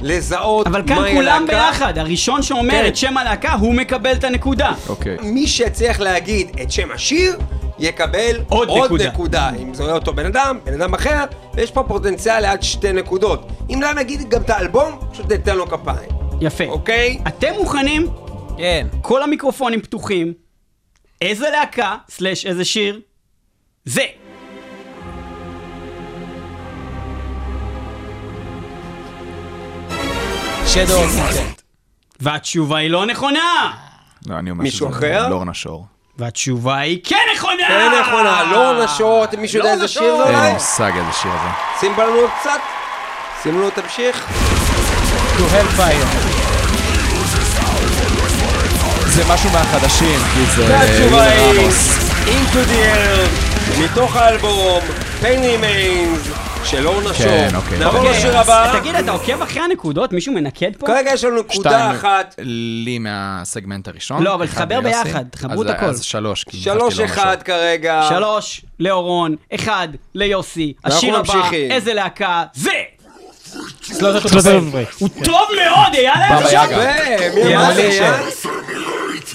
[0.00, 1.46] לזהות אבל כאן כולם הלהקה.
[1.46, 2.88] ביחד, הראשון שאומר כן.
[2.88, 4.72] את שם הלהקה, הוא מקבל את הנקודה.
[4.88, 5.16] אוקיי.
[5.22, 7.38] מי שהצליח להגיד את שם השיר,
[7.78, 9.08] יקבל עוד עוד נקודה.
[9.08, 9.50] נקודה.
[9.62, 11.24] אם זה אותו בן אדם, בן אדם אחר,
[11.54, 13.48] ויש פה פוטנציאל לעד שתי נקודות.
[13.70, 16.10] אם לא נגיד גם את האלבום, פשוט ניתן לו כפיים.
[16.40, 16.64] יפה.
[16.64, 17.18] אוקיי?
[17.28, 18.06] אתם מוכנים?
[18.58, 18.86] כן.
[19.02, 20.32] כל המיקרופונים פתוחים.
[21.22, 23.00] איזה להקה, סלאש איזה שיר,
[23.84, 24.02] זה.
[30.68, 31.62] שדו אורקינטנט.
[32.20, 33.72] והתשובה היא לא נכונה!
[34.26, 35.28] לא, אני אומר מישהו שזה אחר?
[35.28, 35.86] לורנה שור.
[36.18, 37.68] והתשובה היא כן נכונה!
[37.68, 40.16] כן נכונה, לא נשות, מישהו יודע לורנה איזה שיר שור.
[40.18, 40.52] זה אין לי אולי?
[40.52, 41.80] מושג איזה שיר זה.
[41.80, 42.60] שים בנו עוד קצת.
[43.42, 44.26] שים לנו תמשיך.
[45.36, 46.06] To Hellfire.
[49.06, 50.64] זה משהו מהחדשים, כי זה...
[50.68, 51.70] והתשובה ליזר היא.
[52.26, 53.28] Into the Air,
[53.84, 54.80] מתוך האלבום
[55.22, 56.37] Pain Remains
[56.70, 57.26] של אורנה שור.
[57.26, 57.78] כן, אוקיי.
[57.78, 58.78] נעבור אוקיי, לשיר אז הבא.
[58.80, 60.12] תגיד, אתה עוקב אחרי הנקודות?
[60.12, 60.86] מישהו מנקד פה?
[60.86, 62.34] כרגע יש לנו נקודה שתיים אחת.
[62.84, 64.22] לי מהסגמנט הראשון.
[64.22, 65.04] לא, אבל אחד תחבר ליוסי.
[65.04, 65.86] ביחד, תחברו אז- את הכל.
[65.86, 67.36] אז שלוש, כי שלוש אחד.
[67.44, 68.06] כרגע.
[68.08, 70.72] שלוש לאורון, אחד ליוסי.
[70.84, 71.70] ואנחנו השיר הבא, ממשיכים.
[71.70, 72.44] איזה להקה?
[72.54, 72.70] זה!
[73.82, 74.18] סלוטר
[74.98, 76.74] הוא טוב מאוד, אייל היה שם!
[76.74, 77.38] אמר?
[77.50, 78.18] יאללה?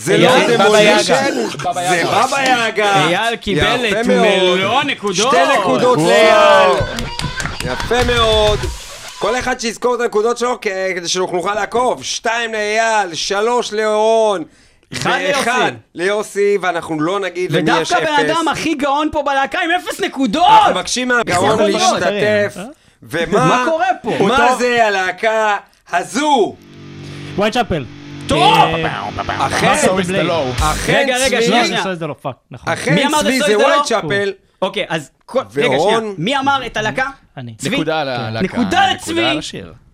[0.03, 1.73] זה לא דמולישן, יגה.
[1.73, 3.07] זה בבא יגה.
[3.07, 4.05] אייל קיבל את.
[4.07, 5.15] מלוא הנקודות.
[5.15, 5.97] שתי נקודות.
[5.97, 6.71] לאייל.
[7.63, 8.59] יפה מאוד.
[9.19, 12.03] כל אחד שיזכור את הנקודות שלו כדי שאנחנו נוכל לעקוב.
[12.03, 14.43] שתיים לאייל, שלוש לאורון.
[14.93, 16.33] אחד ואחד ליוסי.
[16.45, 18.01] ליוסי, ואנחנו לא נגיד למי יש אפס.
[18.01, 20.45] ודווקא בן אדם הכי גאון פה בלהקה עם אפס נקודות!
[20.47, 21.81] אנחנו מבקשים מהגאון להיות?
[22.01, 22.57] להשתתף.
[23.03, 24.17] ומה מה קורה פה?
[24.27, 25.57] מה זה הלהקה
[25.93, 26.55] הזו?
[27.37, 27.85] Whitechapel.
[28.27, 28.57] טוב!
[30.07, 30.63] the low.
[30.63, 33.65] אכן רגע, רגע, צבי, שנייה, לא, לא צבי זה לא?
[33.65, 34.33] Whitechapel.
[34.61, 35.11] אוקיי, אז...
[35.55, 35.79] רגע?
[35.79, 35.99] שנייה.
[36.17, 37.09] מי אמר את הלהקה?
[37.37, 37.55] אני.
[37.57, 37.69] צבי.
[37.69, 38.45] נקודה ללהקה.
[38.45, 39.39] נקודה לצבי.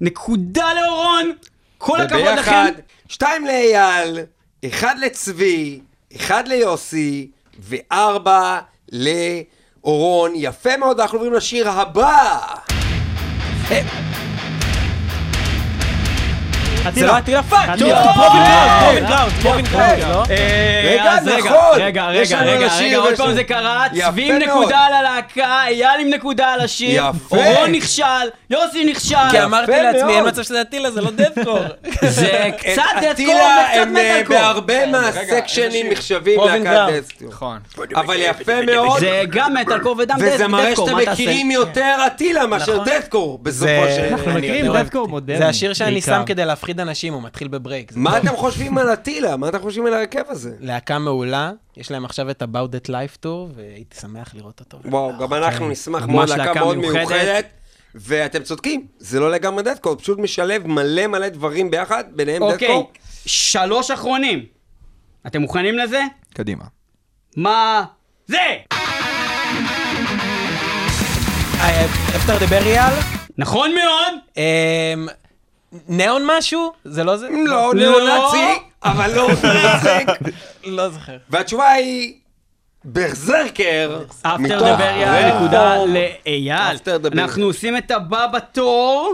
[0.01, 1.31] נקודה לאורון!
[1.77, 2.65] כל הכבוד לכם!
[3.07, 4.19] שתיים לאייל,
[4.65, 5.79] אחד לצבי,
[6.15, 8.59] אחד ליוסי, וארבע
[8.91, 10.31] לאורון.
[10.35, 12.39] יפה מאוד, אנחנו עוברים לשיר הבא.
[16.93, 17.69] זה לא הטילה פאק.
[17.79, 17.89] טוב!
[18.15, 20.23] פרובין קראוט, פרובין קראוט, לא?
[20.29, 21.81] אה, רגע, אז רגע, נכון.
[21.81, 24.35] רגע, רגע, רגע, רגע, עוד פעם זה קרה, צבי עם.
[24.35, 27.35] נקודה על הלהקה, אייל עם נקודה על השיר, יפה.
[27.37, 28.03] אורון נכשל,
[28.49, 30.27] יוסי נכשל, כי אמרתי לעצמי, אין.
[30.27, 31.59] מצב שזה הטילה, זה לא דדקור.
[32.19, 34.21] זה קצת דדקור אטילה הם אה.
[34.29, 36.93] בהרבה מהסקשנים נחשבים להקת.
[36.93, 37.29] דסטיו.
[37.29, 37.59] נכון.
[37.95, 38.99] אבל יפה מאוד.
[38.99, 41.11] זה גם מטאלקור וגם וזה מראה דדקור, שאתם?
[41.11, 42.85] מכירים יותר אטילה מאשר נכון.
[42.85, 44.01] דדקור בסופו של...
[44.11, 44.73] אנחנו מכירים.
[44.73, 45.39] דדקור מודרני.
[45.39, 46.01] זה השיר שאני.
[46.01, 47.91] שם כדי להפחיד אנשים, הוא מתחיל בברייק.
[47.95, 48.27] מה טוב.
[48.27, 49.37] אתם חושבים על אטילה?
[49.37, 50.55] מה אתם חושבים על ההרכב הזה?
[50.59, 54.79] להקה מעולה, יש להם עכשיו את About That Life Tour, והייתי שמח לראות אותו.
[54.85, 57.45] וואו, גם אנחנו נשמח ממש מאוד, להקה מאוד מיוחדת.
[57.95, 62.91] ואתם צודקים, זה לא לגמרי דדקור, פשוט משלב מלא מלא דברים ביחד, ביניהם אוקיי, דדקור.
[63.25, 64.45] שלוש אחרונים.
[65.27, 66.01] אתם מוכנים לזה?
[66.33, 66.63] קדימה.
[67.37, 67.85] מה
[68.27, 68.37] זה?
[72.15, 72.93] אפטר דה בריאל?
[73.37, 74.13] נכון מאוד!
[75.87, 76.71] ניאון משהו?
[76.85, 77.27] זה לא זה?
[77.45, 77.73] לא, לא.
[77.73, 80.09] נאו-נאצי, אבל לא מצחיק.
[80.65, 81.17] לא זוכר.
[81.29, 82.13] והתשובה היא,
[82.85, 85.35] ברזרקר, אפטר דבריה.
[85.35, 86.77] נקודה לאייל.
[87.13, 89.13] אנחנו עושים את הבא בתור.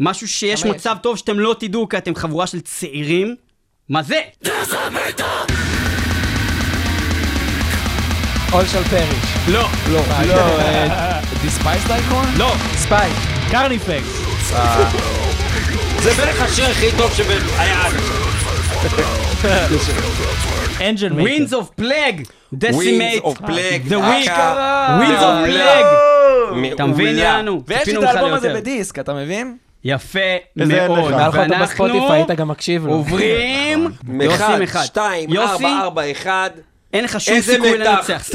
[0.00, 0.64] משהו שיש.
[0.64, 3.36] מצב טוב שאתם לא תדעו, כי אתם חבורה של צעירים.
[3.88, 4.20] מה זה?
[8.52, 9.48] אול של פריש.
[9.48, 9.62] לא.
[9.90, 10.00] לא.
[10.26, 10.34] לא,
[11.42, 12.26] דיספייס אייקון?
[12.38, 12.52] לא.
[12.76, 13.10] ספיי.
[13.50, 15.17] קרניפקס.
[16.02, 17.82] זה בערך השיר הכי טוב שהיה.
[20.80, 21.58] אנג'ל Winds מייקר.
[21.60, 22.20] of Plague.
[22.54, 23.24] Winds Decimate.
[23.24, 23.88] of Plague.
[23.88, 24.26] The Week.
[24.26, 25.80] להקה Winds of מעולה.
[25.80, 26.74] Plague.
[26.74, 27.18] אתה מבין.
[27.18, 27.62] יענו?
[27.66, 28.54] ויש את האלבום הזה.
[28.54, 29.56] בדיסק, אתה מבין?
[29.84, 30.18] יפה
[30.56, 30.98] מאוד.
[31.12, 32.92] ואנחנו בספוטיפיי, היית גם מקשיב לו.
[32.92, 33.88] עוברים.
[34.20, 34.84] יוסי אחד, עם אחד.
[34.84, 36.50] שתיים, יוסי, ארבע, ארבע, אחד.
[36.92, 37.78] אין לך שום סיכוי.
[37.78, 38.28] לנצח.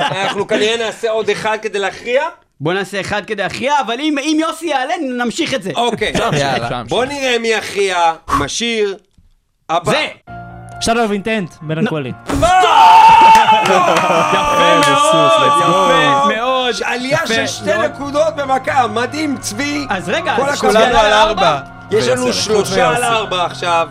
[0.22, 2.22] אנחנו כנראה נעשה עוד אחד כדי להכריע.
[2.62, 5.70] בוא נעשה אחד כדי להכריע, אבל אם אם יוסי יעלה, נמשיך את זה.
[5.76, 6.12] אוקיי.
[6.32, 6.68] יאללה.
[6.68, 8.96] שם, בוא נראה מי עם השיר
[9.68, 9.92] הבא.
[9.92, 10.08] זה!
[10.80, 12.12] Shadow of Intent, Melancholy.
[12.28, 12.40] יפה
[14.88, 15.42] מאוד!
[15.46, 16.74] יפה מאוד!
[16.84, 17.78] עלייה של שתי.
[17.78, 19.86] נקודות במכה, מדהים, צבי.
[19.90, 20.74] אז רגע, כל אז הכבוד.
[20.76, 21.60] כולנו על ארבע.
[21.90, 22.32] יש לנו.
[22.32, 23.88] שלושה על ארבע עכשיו,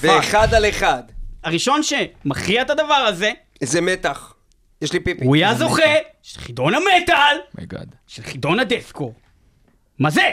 [0.00, 1.02] ואחד על אחד.
[1.44, 3.30] הראשון שמכריע את הדבר הזה,
[3.60, 4.35] איזה מתח.
[4.82, 5.24] יש לי פיפי.
[5.24, 5.82] הוא יהיה הזוכה
[6.22, 7.94] של חידון המטאל, my god.
[8.06, 9.12] של חידון הדסקו.
[9.98, 10.30] מה זה?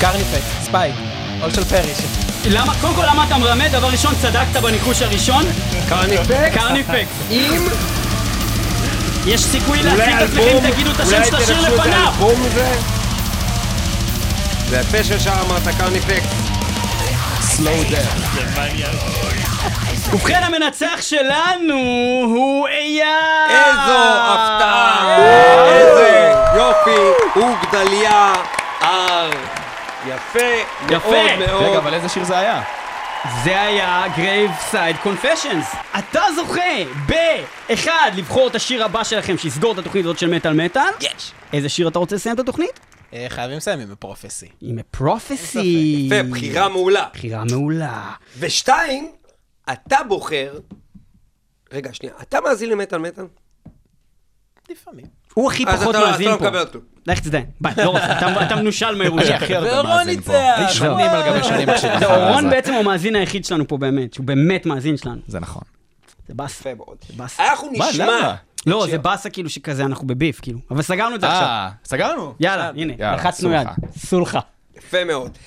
[0.00, 0.94] קרניפק, ספייק,
[1.40, 1.92] עול של פרי.
[2.50, 3.68] למה, קודם כל למה אתה מרמה?
[3.68, 5.44] דבר ראשון, צדקת בניחוש הראשון.
[5.88, 6.50] קרניפק?
[6.54, 7.08] קרניפקס.
[7.30, 7.62] עם...
[9.26, 10.64] יש סיכוי להציג את עצמכם אלבום?
[10.64, 12.12] אם תגידו את השם של השיר לפניו.
[12.54, 12.74] זה?
[14.80, 16.22] יפה שישר אמרת קרניפק.
[17.40, 19.51] סלואו דאט.
[20.12, 21.74] ובכן, המנצח שלנו
[22.24, 23.06] הוא אייל!
[23.50, 25.18] איזו הפתעה!
[25.68, 27.00] איזה יופי!
[27.40, 28.32] הוא גדליה
[28.80, 29.30] הר.
[30.06, 30.38] יפה
[30.90, 31.08] יפה.
[31.10, 31.76] מאוד רגע, מאוד.
[31.76, 32.62] אבל איזה שיר זה היה?
[33.44, 35.76] זה היה Graveside Confessions.
[35.98, 36.60] אתה זוכה
[37.06, 40.82] באחד, לבחור את השיר הבא שלכם שיסגור את התוכנית הזאת של מטאל מטאל.
[41.00, 41.32] יש.
[41.52, 42.80] איזה שיר אתה רוצה לסיים את התוכנית?
[43.14, 44.48] אה, חייבים לסיים עם הפרופסי.
[44.62, 46.08] עם פרופסי.
[46.10, 47.04] יפה, בחירה מעולה.
[47.14, 48.02] בחירה מעולה.
[48.38, 49.10] ושתיים,
[49.72, 50.58] אתה בוחר...
[51.72, 53.24] רגע, שנייה, אתה מאזין למטאל מטאל?
[54.70, 55.04] לפעמים.
[55.34, 56.44] הוא הכי אז פחות מאזין אתה לא פה.
[56.44, 56.78] מקבל אותו.
[57.06, 57.44] לך תזדיין.
[57.60, 59.36] ביי, לא רוצה, אתה- מנושל מהירושה.
[59.36, 60.32] הכי הרבה ואורון מאזין פה.
[60.32, 60.58] ניצח.
[60.58, 61.98] אני שנים על גבי שנים מקשיב לך.
[61.98, 65.20] זה אורון בעצם הוא המאזין היחיד שלנו פה באמת, שהוא באמת מאזין שלנו.
[65.26, 65.62] זה נכון.
[66.28, 66.60] זה באסה.
[66.70, 66.96] יפה מאוד.
[67.08, 67.42] זה באסה.
[67.50, 68.34] אנחנו נשמע...
[68.66, 70.58] לא, זה באסה כאילו שכזה אנחנו בביף, כאילו.
[70.70, 71.42] אבל סגרנו את זה עכשיו.
[71.42, 72.34] אה, סגרנו?
[72.40, 73.66] יאללה, הנה, לחצנו יד.
[73.96, 74.40] סולחה.
[74.76, 75.38] יפה מאוד.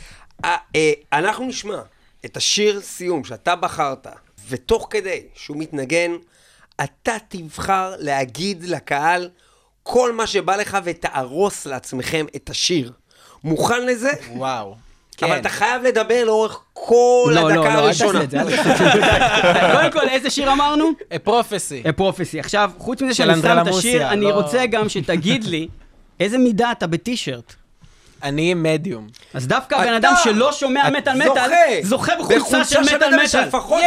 [0.45, 1.78] אה, אה, אנחנו נשמע
[2.26, 4.08] את השיר סיום שאתה בחרת,
[4.50, 6.12] ותוך כדי שהוא מתנגן,
[6.84, 9.30] אתה תבחר להגיד לקהל
[9.84, 12.92] כל מה שבא לך ותהרוס לעצמכם את השיר.
[13.44, 14.10] מוכן לזה?
[14.36, 14.76] וואו.
[15.22, 15.40] אבל כן.
[15.40, 18.28] אתה חייב לדבר לאורך כל לא, לא, הדקה לא, אל הראשונה.
[18.28, 19.72] תעשה את זה, אל תעשה את זה.
[19.78, 20.92] קודם כל, איזה שיר אמרנו?
[21.24, 21.84] פרופסי.
[21.96, 22.40] פרופסי.
[22.40, 25.68] עכשיו, חוץ מזה שאני שם את השיר, אני לא- רוצה גם שתגיד לי
[26.20, 27.54] איזה מידה אתה בטישרט.
[28.24, 29.07] אני מדיום.
[29.34, 31.51] אז דווקא בן אדם שלא שומע מטאל מטאל,
[31.84, 33.28] זוכה בחולצה של מטאל מטאל.
[33.28, 33.82] שלפחות!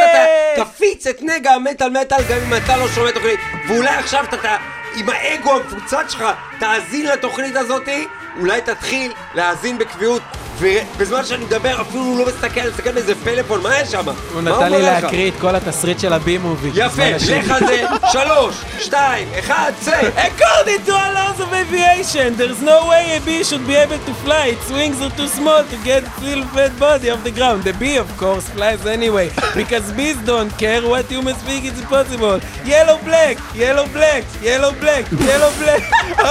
[0.55, 3.39] אתה תפיץ את נגע המטאל מטאל גם אם אתה לא שומע תוכנית.
[3.67, 4.57] ואולי עכשיו אתה
[4.95, 6.25] עם האגו המפוצץ שלך,
[6.59, 8.07] תאזין לתוכנית הזאתי,
[8.39, 10.21] אולי תתחיל להאזין בקביעות.
[10.59, 14.05] ובזמן שאני מדבר אפילו הוא לא מסתכל, אני מסתכל באיזה פלאפון, מה יש שם?
[14.33, 16.69] הוא נתן לי להקריא את כל התסריט של הבי מובי.
[16.73, 19.99] יפה, לך על זה, שלוש, שתיים, אחד, צא.
[20.17, 24.13] According to our laws of aviation, there's no way a bee should be able to
[24.23, 24.45] fly.
[24.55, 27.59] Its wings are too small to get its little fat body off the ground.
[27.63, 29.27] The bee, of course, flies anyway,
[29.59, 32.37] because bees don't care what humans think is possible.
[32.73, 35.81] Yellow, black, yellow, black, yellow, black, yellow, black.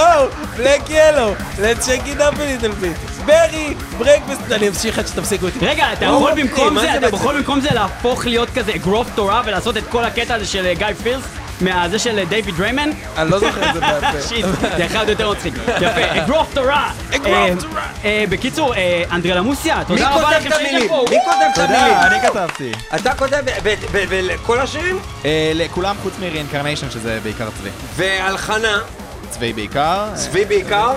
[0.07, 0.21] Oh,
[0.59, 1.29] black, yellow.
[1.65, 2.97] Let's shake it up a little bit.
[3.29, 4.53] ברי, breakfast.
[4.53, 5.59] אני אמשיך עד שתפסיקו אותי.
[5.65, 9.77] רגע, אתה יכול במקום זה, אתה יכול במקום זה להפוך להיות כזה אגרוף תורה ולעשות
[9.77, 11.23] את כל הקטע הזה של אה, גיא פירס,
[11.61, 12.89] מהזה של אה, דיוויד דריימן?
[13.17, 14.21] אני לא זוכר את זה בעל פה.
[14.29, 14.45] שיט,
[14.77, 15.53] זה אחד יותר מצחיק.
[15.81, 16.91] יפה, אגרוף תורה.
[17.25, 17.53] אה,
[18.05, 20.89] אה, בקיצור, אה, אנדרלה מוסיה, מי תודה רבה לכם את שהייתם המילים?
[20.89, 21.05] פה.
[21.09, 21.85] מי כותב את המילים?
[21.85, 22.71] תודה, אני כתבתי.
[22.95, 23.43] אתה כותב
[24.01, 24.99] בכל השירים?
[25.55, 27.69] לכולם חוץ מ-reincarnation שזה בעיקר צבי.
[27.95, 28.79] והלחנה,
[29.29, 30.07] צבי בעיקר.
[30.15, 30.93] צבי בעיקר.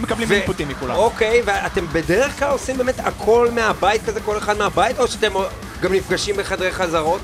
[0.00, 0.94] מקבלים אינפוטים מכולם.
[0.96, 5.32] אוקיי, ואתם בדרך כלל עושים באמת הכל מהבית כזה, כל אחד מהבית, או שאתם
[5.80, 7.20] גם נפגשים בחדרי חזרות?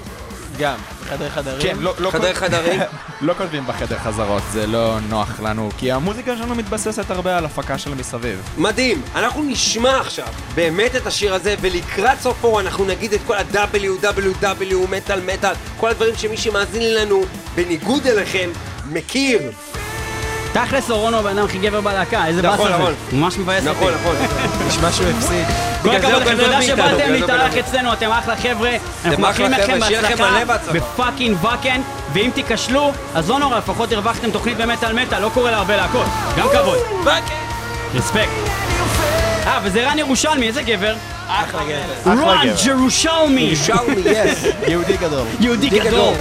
[0.59, 0.77] גם,
[1.07, 1.63] בחדרי חדרים.
[1.63, 2.81] כן, לא- לא חדרי חדרים?
[3.21, 7.79] לא כותבים בחדר חזרות, זה לא נוח לנו, כי המוזיקה שלנו מתבססת הרבה על הפקה
[7.79, 8.43] של מסביב.
[8.59, 9.03] מדהים.
[9.15, 15.21] אנחנו נשמע עכשיו באמת את השיר הזה, ולקראת סופו אנחנו נגיד את כל ה-WWW, מטאל
[15.21, 17.23] מטאל, כל הדברים שמי שמאזין לנו,
[17.55, 18.51] בניגוד אליכם,
[18.87, 19.41] מכיר.
[20.53, 22.95] תכלס אורון הוא הבן אדם הכי גבר בלהקה, איזה נכון, באסה נכון.
[23.11, 23.17] זה.
[23.17, 23.79] ממש מבאס אותי.
[23.79, 24.17] נכון, נכון.
[24.69, 25.45] נשמע שהוא הפסיד.
[25.83, 27.57] כל זה הכבוד לכם, תודה שבאתם זה להתארח.
[27.57, 28.71] אצלנו, אתם אחלה חבר'ה.
[29.05, 30.45] אנחנו מאחלים לכם בהצלחה.
[30.73, 31.81] ב fucking ואקן,
[32.13, 36.07] ואם תיכשלו, אז לא נורא, לפחות הרווחתם תוכנית במטאל מטאל, לא קורה להרבה להקות.
[36.39, 36.79] גם כבוד.
[37.95, 38.31] respect.
[39.47, 40.95] אה, וזה רן ירושלמי, איזה גבר.
[41.29, 42.13] אחלה גבר.
[42.13, 43.57] רן ג'רושלמי.
[43.57, 44.45] שאומי, yes.
[44.69, 45.27] יהודי גדול.
[45.41, 46.15] יהודי גדול.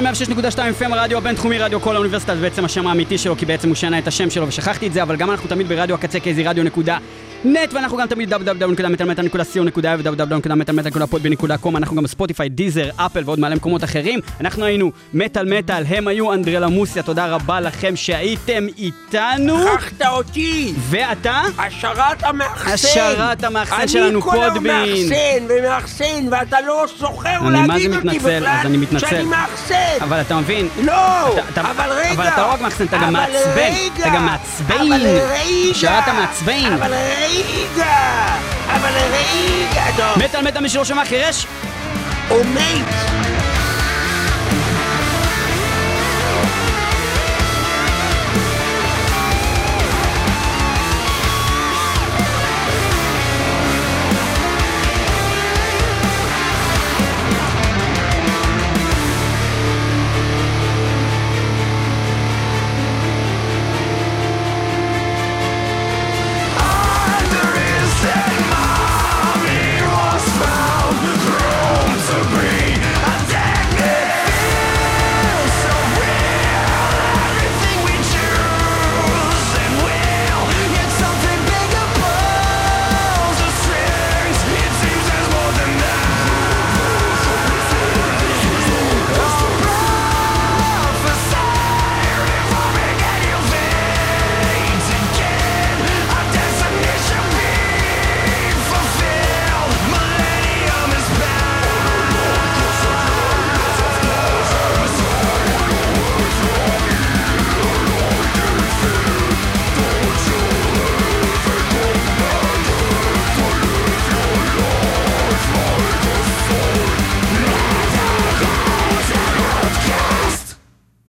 [0.00, 0.12] מטאל
[0.50, 3.76] 106.2 FM הרדיו הבינתחומי רדיו כל האוניברסיטה זה בעצם השם האמיתי שלו כי בעצם הוא
[3.76, 6.64] שינה את השם שלו ושכחתי את זה אבל גם אנחנו תמיד ברדיו הקצה כאיזי רדיו
[6.64, 6.98] נקודה
[7.44, 14.20] נט ואנחנו גם תמיד www.מטאלמטאל.co.il ו-www.מטאלמטאל.podby.com אנחנו גם בספוטיפיי, דיזר, אפל ועוד מלא מקומות אחרים
[14.40, 20.72] אנחנו היינו מטאל מטאל, הם היו אנדרלה מוסיה, תודה רבה לכם שהייתם איתנו שכחת אותי!
[20.90, 21.42] ואתה?
[21.58, 22.70] השרת המאחסן!
[22.72, 24.72] השרת המאחסן שלנו, אני כל היום פודבין.
[25.08, 27.06] מאחסן ומאחסן, ואתה לא זה
[27.50, 29.06] להגיד אותי בכלל אז אני מתנצל.
[29.06, 29.74] שאני מאחסן!
[30.00, 30.92] אבל אתה מבין, לא!
[31.32, 32.12] אתה- אתה- אבל רגע!
[32.12, 33.70] אבל אתה לא רק מאחסן, אתה גם מעצבן.
[34.00, 34.74] אתה גם מעצבן.
[34.92, 35.70] אבל רגע!
[35.70, 36.72] השרת המעצבן.
[36.74, 37.25] אבל רגע!
[38.68, 39.84] אבל רגע!
[39.96, 41.46] טוב, מטאל מטאל מי שלא שמע חירש
[42.30, 43.25] או מייט!